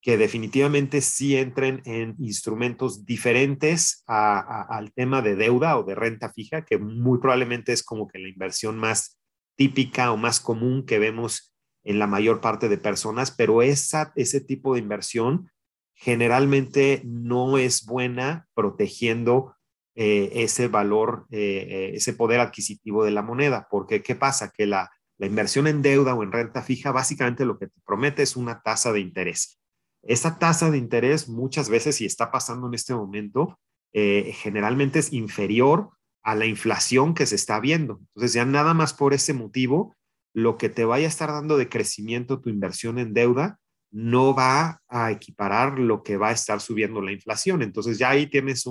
que 0.00 0.16
definitivamente 0.16 1.00
sí 1.00 1.36
entren 1.36 1.82
en 1.84 2.14
instrumentos 2.20 3.04
diferentes 3.04 4.04
al 4.06 4.92
tema 4.92 5.22
de 5.22 5.34
deuda 5.34 5.76
o 5.76 5.82
de 5.82 5.96
renta 5.96 6.32
fija, 6.32 6.64
que 6.64 6.78
muy 6.78 7.18
probablemente 7.18 7.72
es 7.72 7.82
como 7.82 8.06
que 8.06 8.20
la 8.20 8.28
inversión 8.28 8.78
más 8.78 9.18
típica 9.56 10.12
o 10.12 10.16
más 10.16 10.38
común 10.38 10.86
que 10.86 11.00
vemos 11.00 11.52
en 11.88 11.98
la 11.98 12.06
mayor 12.06 12.42
parte 12.42 12.68
de 12.68 12.76
personas, 12.76 13.30
pero 13.30 13.62
esa, 13.62 14.12
ese 14.14 14.42
tipo 14.42 14.74
de 14.74 14.80
inversión 14.80 15.50
generalmente 15.94 17.00
no 17.06 17.56
es 17.56 17.86
buena 17.86 18.46
protegiendo 18.54 19.54
eh, 19.94 20.30
ese 20.34 20.68
valor, 20.68 21.26
eh, 21.30 21.66
eh, 21.66 21.90
ese 21.94 22.12
poder 22.12 22.40
adquisitivo 22.40 23.06
de 23.06 23.10
la 23.10 23.22
moneda, 23.22 23.68
porque 23.70 24.02
¿qué 24.02 24.14
pasa? 24.14 24.52
Que 24.54 24.66
la, 24.66 24.90
la 25.16 25.26
inversión 25.26 25.66
en 25.66 25.80
deuda 25.80 26.14
o 26.14 26.22
en 26.22 26.30
renta 26.30 26.60
fija 26.60 26.92
básicamente 26.92 27.46
lo 27.46 27.58
que 27.58 27.68
te 27.68 27.80
promete 27.86 28.22
es 28.22 28.36
una 28.36 28.60
tasa 28.60 28.92
de 28.92 29.00
interés. 29.00 29.58
Esa 30.02 30.38
tasa 30.38 30.70
de 30.70 30.76
interés 30.76 31.26
muchas 31.26 31.70
veces, 31.70 32.02
y 32.02 32.04
está 32.04 32.30
pasando 32.30 32.66
en 32.66 32.74
este 32.74 32.94
momento, 32.94 33.58
generalmente 33.92 34.98
es 34.98 35.12
inferior 35.14 35.90
a 36.22 36.34
la 36.34 36.44
inflación 36.44 37.14
que 37.14 37.26
se 37.26 37.34
está 37.34 37.58
viendo. 37.58 37.98
Entonces 38.14 38.34
ya 38.34 38.44
nada 38.44 38.74
más 38.74 38.92
por 38.92 39.14
ese 39.14 39.32
motivo 39.32 39.96
lo 40.42 40.56
que 40.56 40.68
te 40.68 40.84
vaya 40.84 41.06
a 41.06 41.08
estar 41.08 41.30
dando 41.30 41.56
de 41.56 41.68
crecimiento 41.68 42.40
tu 42.40 42.48
inversión 42.48 42.98
en 42.98 43.12
deuda 43.12 43.58
no 43.90 44.34
va 44.34 44.80
a 44.88 45.10
equiparar 45.10 45.78
lo 45.78 46.02
que 46.02 46.16
va 46.16 46.28
a 46.28 46.32
estar 46.32 46.60
subiendo 46.60 47.00
la 47.00 47.12
inflación. 47.12 47.62
Entonces 47.62 47.98
ya 47.98 48.10
ahí 48.10 48.26
tienes 48.26 48.66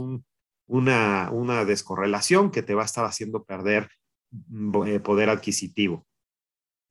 una, 0.67 1.29
una 1.31 1.65
descorrelación 1.65 2.51
que 2.51 2.63
te 2.63 2.75
va 2.75 2.83
a 2.83 2.85
estar 2.85 3.05
haciendo 3.05 3.43
perder 3.43 3.89
mm, 4.31 4.83
eh, 4.87 4.99
poder 4.99 5.29
adquisitivo. 5.29 6.05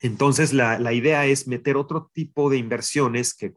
Entonces 0.00 0.52
la, 0.52 0.78
la, 0.78 0.92
idea 0.92 1.24
es 1.24 1.48
meter 1.48 1.76
otro 1.76 2.10
tipo 2.12 2.50
de 2.50 2.58
inversiones 2.58 3.34
que, 3.34 3.54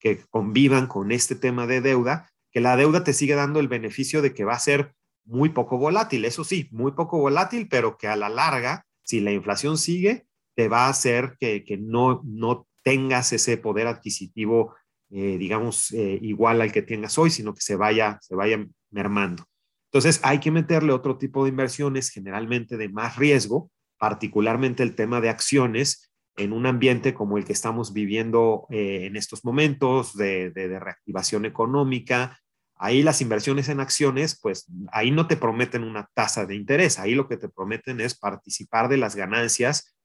que 0.00 0.24
convivan 0.30 0.88
con 0.88 1.12
este 1.12 1.36
tema 1.36 1.66
de 1.66 1.80
deuda, 1.80 2.28
que 2.50 2.60
la 2.60 2.76
deuda 2.76 3.04
te 3.04 3.12
sigue 3.12 3.34
dando 3.34 3.60
el 3.60 3.68
beneficio 3.68 4.20
de 4.20 4.34
que 4.34 4.44
va 4.44 4.54
a 4.54 4.58
ser 4.58 4.94
muy 5.24 5.50
poco 5.50 5.78
volátil, 5.78 6.24
eso 6.24 6.42
sí, 6.42 6.68
muy 6.72 6.92
poco 6.92 7.18
volátil, 7.18 7.68
pero 7.68 7.96
que 7.98 8.08
a 8.08 8.16
la 8.16 8.28
larga, 8.28 8.86
si 9.02 9.20
la 9.20 9.32
inflación 9.32 9.78
sigue, 9.78 10.25
te 10.56 10.68
va 10.68 10.86
a 10.86 10.90
hacer 10.90 11.36
que, 11.38 11.64
no, 11.80 12.22
no 12.24 12.66
tengas 12.82 13.32
ese 13.32 13.58
poder 13.58 13.86
adquisitivo, 13.86 14.74
eh, 15.10 15.36
digamos, 15.38 15.92
eh, 15.92 16.18
igual 16.22 16.62
al 16.62 16.72
que 16.72 16.82
tengas 16.82 17.18
hoy, 17.18 17.30
sino 17.30 17.54
que 17.54 17.60
se 17.60 17.76
vaya, 17.76 18.18
se 18.22 18.34
vaya 18.34 18.66
mermando. 18.90 19.44
Entonces, 19.92 20.20
hay 20.24 20.40
que 20.40 20.50
meterle 20.50 20.92
otro 20.92 21.18
tipo 21.18 21.44
de 21.44 21.50
inversiones, 21.50 22.10
generalmente 22.10 22.76
de 22.76 22.88
más 22.88 23.16
riesgo, 23.16 23.70
particularmente 23.98 24.82
el 24.82 24.94
tema 24.94 25.20
de 25.20 25.28
acciones, 25.28 26.10
en 26.36 26.52
un 26.52 26.66
ambiente 26.66 27.14
como 27.14 27.38
el 27.38 27.44
que 27.44 27.52
estamos 27.52 27.92
viviendo 27.92 28.66
eh, 28.70 29.06
en 29.06 29.16
estos 29.16 29.44
momentos 29.44 30.16
de, 30.16 30.52
reactivación 30.54 31.44
económica. 31.44 32.38
Ahí 32.76 33.02
las 33.02 33.22
inversiones 33.22 33.70
en 33.70 33.80
acciones, 33.80 34.38
pues 34.40 34.66
ahí 34.92 35.10
no 35.10 35.26
te 35.26 35.36
prometen 35.36 35.82
una 35.82 36.10
tasa 36.12 36.44
de 36.44 36.54
interés, 36.54 36.98
ahí 36.98 37.14
lo 37.14 37.26
que 37.26 37.38
te 37.38 37.48
prometen 37.48 38.00
es 38.00 38.14
participar 38.18 38.88
de 38.88 38.98
las 38.98 39.16
ganancias 39.16 39.95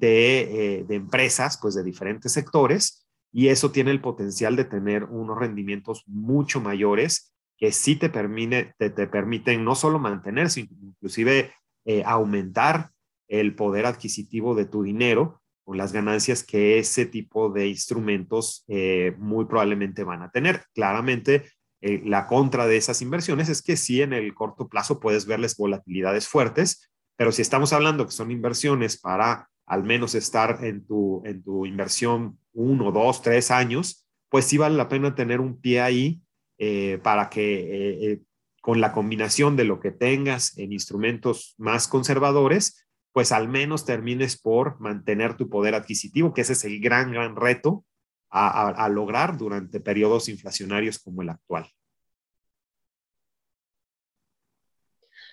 eh, 0.00 0.84
de, 0.86 0.94
empresas, 0.94 1.58
pues 1.60 1.74
de 1.74 1.82
diferentes 1.82 2.32
sectores, 2.32 3.06
y 3.32 3.48
eso 3.48 3.70
tiene 3.70 3.90
el 3.90 4.00
potencial 4.00 4.56
de 4.56 4.64
tener 4.64 5.04
unos 5.04 5.38
rendimientos 5.38 6.04
mucho 6.06 6.60
mayores 6.60 7.34
que 7.58 7.72
sí 7.72 7.96
te, 7.96 8.08
te, 8.08 8.90
te 8.90 9.06
permiten 9.06 9.64
no 9.64 9.74
solo 9.74 9.98
mantenerse, 9.98 10.60
inclusive 10.60 11.52
eh, 11.84 12.02
aumentar 12.04 12.90
el 13.28 13.54
poder 13.54 13.86
adquisitivo 13.86 14.54
de 14.54 14.66
tu 14.66 14.82
dinero 14.82 15.42
con 15.64 15.78
las 15.78 15.92
ganancias 15.92 16.44
que 16.44 16.78
ese 16.78 17.06
tipo 17.06 17.50
de 17.50 17.66
instrumentos 17.66 18.64
eh, 18.68 19.14
muy 19.18 19.46
probablemente 19.46 20.04
van 20.04 20.22
a 20.22 20.30
tener. 20.30 20.62
Claramente, 20.74 21.50
la 21.80 22.26
contra 22.26 22.66
de 22.66 22.76
esas 22.76 23.00
inversiones 23.00 23.48
es 23.48 23.62
que 23.62 23.76
sí 23.76 24.02
en 24.02 24.12
el 24.12 24.34
corto 24.34 24.66
plazo 24.66 24.98
puedes 24.98 25.26
verles 25.26 25.56
volatilidades 25.56 26.26
fuertes, 26.26 26.90
pero 27.16 27.32
si 27.32 27.42
estamos 27.42 27.72
hablando 27.72 28.06
que 28.06 28.12
son 28.12 28.30
inversiones 28.30 28.98
para 28.98 29.48
al 29.66 29.82
menos 29.82 30.14
estar 30.14 30.64
en 30.64 30.86
tu, 30.86 31.22
en 31.26 31.42
tu 31.42 31.66
inversión 31.66 32.38
uno, 32.52 32.92
dos, 32.92 33.20
tres 33.20 33.50
años, 33.50 34.08
pues 34.28 34.46
sí 34.46 34.58
vale 34.58 34.76
la 34.76 34.88
pena 34.88 35.14
tener 35.14 35.40
un 35.40 35.60
pie 35.60 35.80
ahí 35.80 36.22
eh, 36.58 36.98
para 37.02 37.28
que 37.28 37.60
eh, 37.60 38.12
eh, 38.12 38.22
con 38.62 38.80
la 38.80 38.92
combinación 38.92 39.56
de 39.56 39.64
lo 39.64 39.80
que 39.80 39.90
tengas 39.90 40.56
en 40.56 40.72
instrumentos 40.72 41.54
más 41.58 41.88
conservadores, 41.88 42.86
pues 43.12 43.32
al 43.32 43.48
menos 43.48 43.84
termines 43.84 44.40
por 44.40 44.80
mantener 44.80 45.36
tu 45.36 45.48
poder 45.48 45.74
adquisitivo, 45.74 46.32
que 46.32 46.42
ese 46.42 46.54
es 46.54 46.64
el 46.64 46.80
gran, 46.80 47.12
gran 47.12 47.36
reto 47.36 47.84
a, 48.28 48.68
a 48.68 48.88
lograr 48.88 49.36
durante 49.38 49.80
periodos 49.80 50.28
inflacionarios 50.28 50.98
como 50.98 51.22
el 51.22 51.30
actual. 51.30 51.66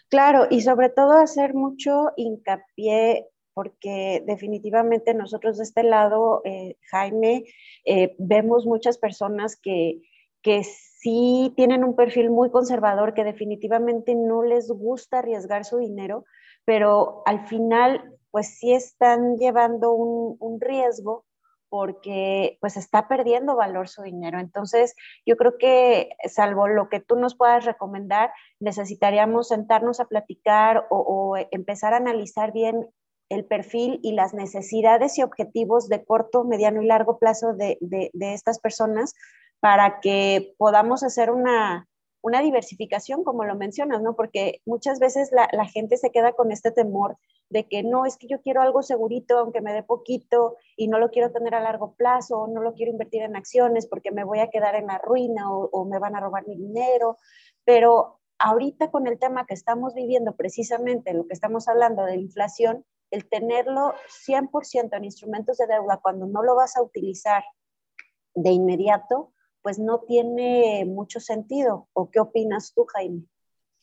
Claro, 0.09 0.47
y 0.49 0.61
sobre 0.61 0.89
todo 0.89 1.17
hacer 1.17 1.55
mucho 1.55 2.11
hincapié 2.15 3.27
porque 3.53 4.23
definitivamente 4.25 5.13
nosotros 5.13 5.57
de 5.57 5.63
este 5.63 5.83
lado, 5.83 6.41
eh, 6.45 6.77
Jaime, 6.91 7.45
eh, 7.85 8.15
vemos 8.17 8.65
muchas 8.65 8.97
personas 8.97 9.55
que, 9.55 10.01
que 10.41 10.63
sí 10.63 11.53
tienen 11.55 11.83
un 11.83 11.95
perfil 11.95 12.29
muy 12.29 12.51
conservador, 12.51 13.13
que 13.13 13.23
definitivamente 13.23 14.15
no 14.15 14.43
les 14.43 14.69
gusta 14.69 15.19
arriesgar 15.19 15.65
su 15.65 15.77
dinero, 15.77 16.25
pero 16.65 17.23
al 17.25 17.47
final, 17.47 18.17
pues 18.31 18.57
sí 18.57 18.73
están 18.73 19.37
llevando 19.37 19.93
un, 19.93 20.37
un 20.39 20.59
riesgo 20.59 21.25
porque 21.69 22.59
pues 22.61 22.77
está 22.77 23.07
perdiendo 23.07 23.55
valor 23.55 23.87
su 23.87 24.03
dinero. 24.03 24.39
Entonces, 24.39 24.95
yo 25.25 25.35
creo 25.37 25.57
que 25.57 26.09
salvo 26.25 26.67
lo 26.67 26.87
que 26.87 26.99
tú 26.99 27.15
nos 27.15 27.35
puedas 27.35 27.65
recomendar, 27.65 28.31
necesitaríamos 28.59 29.47
sentarnos 29.47 29.99
a 29.99 30.05
platicar 30.05 30.85
o, 30.91 30.99
o 30.99 31.37
empezar 31.49 31.95
a 31.95 31.97
analizar 31.97 32.53
bien 32.53 32.87
el 33.33 33.45
perfil 33.45 33.99
y 34.03 34.13
las 34.13 34.33
necesidades 34.33 35.17
y 35.17 35.23
objetivos 35.23 35.89
de 35.89 36.03
corto, 36.03 36.43
mediano 36.43 36.81
y 36.81 36.85
largo 36.85 37.17
plazo 37.17 37.53
de, 37.53 37.77
estas 38.19 38.59
personas 38.59 39.13
para 39.59 39.99
que 40.01 40.53
podamos 40.57 41.03
hacer 41.03 41.31
una, 41.31 41.87
una 42.21 42.41
diversificación, 42.41 43.23
como 43.23 43.45
lo 43.45 43.55
mencionas, 43.55 44.01
¿no? 44.01 44.15
Porque 44.15 44.61
muchas 44.65 44.99
veces 44.99 45.31
la, 45.31 45.47
la, 45.51 45.65
gente 45.65 45.97
se 45.97 46.11
queda 46.11 46.33
con 46.33 46.51
este 46.51 46.71
temor 46.71 47.17
de 47.49 47.67
que 47.67 47.83
no, 47.83 48.05
es 48.05 48.17
que 48.17 48.27
yo 48.27 48.41
quiero 48.41 48.61
algo 48.61 48.81
segurito, 48.83 49.37
aunque 49.37 49.61
me 49.61 49.73
dé 49.73 49.83
poquito, 49.83 50.57
y 50.75 50.87
no 50.87 50.99
lo 50.99 51.11
quiero 51.11 51.31
tener 51.31 51.55
a 51.55 51.61
largo 51.61 51.93
plazo, 51.93 52.47
no 52.47 52.61
lo 52.61 52.73
quiero 52.73 52.91
invertir 52.91 53.23
en 53.23 53.35
acciones 53.35 53.87
porque 53.87 54.11
me 54.11 54.23
voy 54.23 54.39
a 54.39 54.49
quedar 54.49 54.75
en 54.75 54.87
la 54.87 54.97
ruina 54.97 55.51
o, 55.51 55.69
o 55.71 55.85
me 55.85 55.99
van 55.99 56.15
a 56.15 56.19
robar 56.19 56.47
mi 56.47 56.57
dinero. 56.57 57.17
Pero 57.63 58.19
ahorita 58.39 58.91
con 58.91 59.07
el 59.07 59.17
tema 59.19 59.45
que 59.45 59.53
estamos 59.53 59.93
viviendo, 59.93 60.35
precisamente 60.35 61.13
lo 61.13 61.25
que 61.27 61.33
estamos 61.33 61.67
hablando 61.67 62.03
de 62.03 62.17
la 62.17 62.21
inflación, 62.21 62.85
el 63.13 63.29
tenerlo 63.29 63.93
100% 64.27 64.97
en 64.97 65.03
instrumentos 65.03 65.57
de 65.57 65.67
deuda 65.67 65.99
cuando 66.01 66.25
no 66.25 66.41
lo 66.41 66.55
vas 66.55 66.75
a 66.75 66.81
utilizar 66.81 67.43
de 68.33 68.49
inmediato, 68.49 69.33
pues 69.61 69.77
no 69.77 70.01
tiene 70.01 70.83
mucho 70.85 71.19
sentido. 71.19 71.87
¿O 71.93 72.09
qué 72.09 72.19
opinas 72.19 72.73
tú, 72.73 72.85
Jaime? 72.91 73.21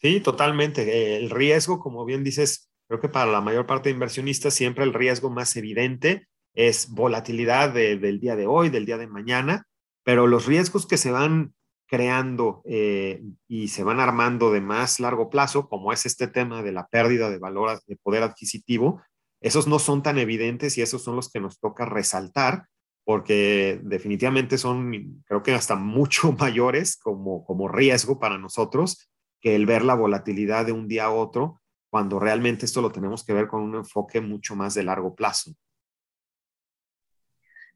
Sí, 0.01 0.21
totalmente. 0.21 1.17
El 1.17 1.31
riesgo, 1.31 1.79
como 1.79 2.05
bien 2.05 2.25
dices, 2.25 2.73
creo 2.89 3.01
que 3.01 3.09
para 3.09 3.31
la 3.31 3.41
mayor 3.41 3.67
parte 3.67 3.89
de 3.89 3.95
inversionistas 3.95 4.53
siempre 4.53 4.83
el 4.83 4.93
riesgo 4.93 5.31
más 5.31 5.55
evidente 5.55 6.27
es 6.53 6.91
volatilidad 6.91 7.73
del 7.73 8.19
día 8.19 8.35
de 8.35 8.49
hoy, 8.49 8.69
del 8.69 8.85
día 8.85 8.99
de 8.99 9.07
mañana, 9.07 9.69
pero 10.03 10.27
los 10.27 10.47
riesgos 10.47 10.87
que 10.87 10.97
se 10.97 11.13
van 11.13 11.55
creando 11.87 12.63
eh, 12.65 13.23
y 13.47 13.69
se 13.69 13.85
van 13.85 14.01
armando 14.01 14.51
de 14.51 14.61
más 14.61 14.99
largo 14.99 15.31
plazo, 15.31 15.69
como 15.69 15.93
es 15.93 16.05
este 16.05 16.27
tema 16.27 16.65
de 16.65 16.73
la 16.73 16.89
pérdida 16.89 17.31
de 17.31 17.39
valor, 17.39 17.81
de 17.87 17.97
poder 17.97 18.25
adquisitivo, 18.25 19.01
esos 19.41 19.67
no 19.67 19.79
son 19.79 20.03
tan 20.03 20.19
evidentes 20.19 20.77
y 20.77 20.83
esos 20.83 21.03
son 21.03 21.17
los 21.17 21.31
que 21.31 21.41
nos 21.41 21.59
toca 21.59 21.85
resaltar, 21.85 22.67
porque 23.05 23.81
definitivamente 23.83 24.59
son, 24.59 25.23
creo 25.27 25.43
que 25.43 25.55
hasta 25.55 25.75
mucho 25.77 26.33
mayores 26.33 26.97
como, 26.97 27.45
como 27.45 27.69
riesgo 27.69 28.19
para 28.19 28.39
nosotros 28.39 29.11
que 29.41 29.55
el 29.55 29.67
ver 29.67 29.83
la 29.83 29.95
volatilidad 29.95 30.67
de 30.67 30.73
un 30.73 30.87
día 30.87 31.05
a 31.05 31.13
otro, 31.13 31.61
cuando 31.89 32.21
realmente 32.21 32.67
esto 32.67 32.83
lo 32.83 32.93
tenemos 32.93 33.25
que 33.25 33.33
ver 33.33 33.49
con 33.49 33.63
un 33.63 33.75
enfoque 33.75 34.21
mucho 34.21 34.55
más 34.55 34.75
de 34.75 34.85
largo 34.85 35.15
plazo. 35.15 35.53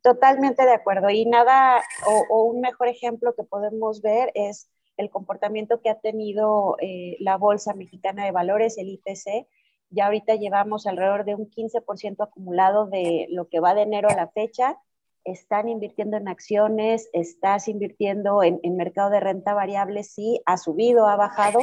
Totalmente 0.02 0.64
de 0.64 0.74
acuerdo. 0.74 1.08
Y 1.08 1.24
nada, 1.24 1.82
o, 2.06 2.44
un 2.44 2.60
mejor 2.60 2.88
ejemplo 2.88 3.34
que 3.34 3.42
podemos 3.42 4.02
ver 4.02 4.30
es 4.34 4.68
el 4.98 5.10
comportamiento 5.10 5.80
que 5.80 5.88
ha 5.88 5.98
tenido 5.98 6.76
eh, 6.80 7.16
la 7.20 7.38
Bolsa 7.38 7.74
Mexicana 7.74 8.24
de 8.24 8.30
Valores, 8.30 8.76
el 8.76 8.90
IPC. 8.90 9.48
Ya 9.94 10.06
ahorita 10.06 10.34
llevamos 10.34 10.86
alrededor 10.86 11.24
de 11.24 11.34
un 11.34 11.50
15% 11.50 12.22
acumulado 12.22 12.86
de 12.86 13.26
lo 13.30 13.48
que 13.48 13.60
va 13.60 13.74
de 13.74 13.82
enero 13.82 14.08
a 14.08 14.14
la 14.14 14.28
fecha. 14.28 14.78
Están 15.24 15.68
invirtiendo 15.68 16.16
en 16.16 16.28
acciones, 16.28 17.08
estás 17.12 17.68
invirtiendo 17.68 18.42
en, 18.42 18.60
mercado 18.76 19.10
de 19.10 19.20
renta 19.20 19.54
variable, 19.54 20.02
sí, 20.02 20.42
ha 20.44 20.58
subido, 20.58 21.06
ha 21.06 21.16
bajado, 21.16 21.60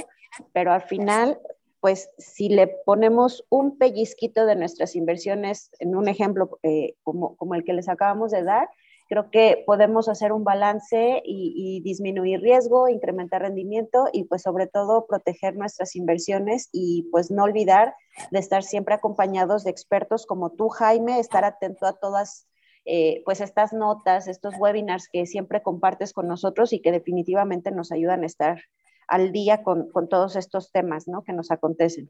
pero 0.54 0.72
al 0.72 0.82
final 0.82 1.40
pues 1.82 2.12
si 2.20 2.48
le 2.48 2.68
ponemos 2.68 3.44
un 3.50 3.80
pellizquito 3.80 4.46
de 4.46 4.56
nuestras 4.56 4.96
inversiones 4.96 5.72
en 5.80 5.96
un 5.96 6.08
ejemplo 6.08 6.60
eh, 6.62 6.94
como, 7.02 7.36
como, 7.38 7.56
el 7.56 7.64
que 7.64 7.74
les 7.74 7.90
acabamos 7.90 8.30
de 8.30 8.44
dar, 8.44 8.70
creo 9.12 9.30
que 9.30 9.62
podemos 9.66 10.08
hacer 10.08 10.32
un 10.32 10.46
balance 10.46 11.22
y, 11.26 11.82
disminuir 11.84 12.40
riesgo, 12.40 12.88
incrementar 12.88 13.42
rendimiento 13.42 14.08
y 14.14 14.24
pues 14.24 14.42
sobre 14.42 14.68
todo 14.68 15.06
proteger 15.06 15.58
nuestras 15.58 15.98
inversiones 15.98 16.70
y 16.72 17.10
pues 17.12 17.30
no 17.30 17.44
olvidar 17.44 17.94
de 18.32 18.40
estar 18.40 18.64
siempre 18.64 18.96
acompañados 18.96 19.66
de 19.66 19.72
expertos 19.72 20.26
como 20.26 20.52
tú, 20.52 20.70
Jaime, 20.70 21.20
estar 21.20 21.44
atento 21.44 21.88
a 21.88 22.00
todas 22.00 22.48
eh, 22.86 23.22
pues 23.26 23.42
estas 23.42 23.74
notas, 23.74 24.30
estos 24.30 24.54
webinars 24.58 25.10
que 25.12 25.26
siempre 25.26 25.62
compartes 25.62 26.14
con 26.14 26.30
nosotros 26.30 26.72
y 26.72 26.80
que 26.80 26.94
definitivamente 26.94 27.70
nos 27.72 27.92
ayudan 27.92 28.24
a 28.24 28.28
estar 28.28 28.62
al 29.10 29.34
día 29.34 29.62
con, 29.62 29.92
con 29.92 30.08
todos 30.08 30.38
estos 30.38 30.72
temas 30.72 31.10
¿no? 31.10 31.22
que 31.22 31.34
nos 31.34 31.52
acontecen. 31.52 32.10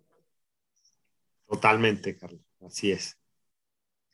Totalmente, 1.48 2.16
Carlos, 2.16 2.46
así 2.62 2.92
es. 2.92 3.18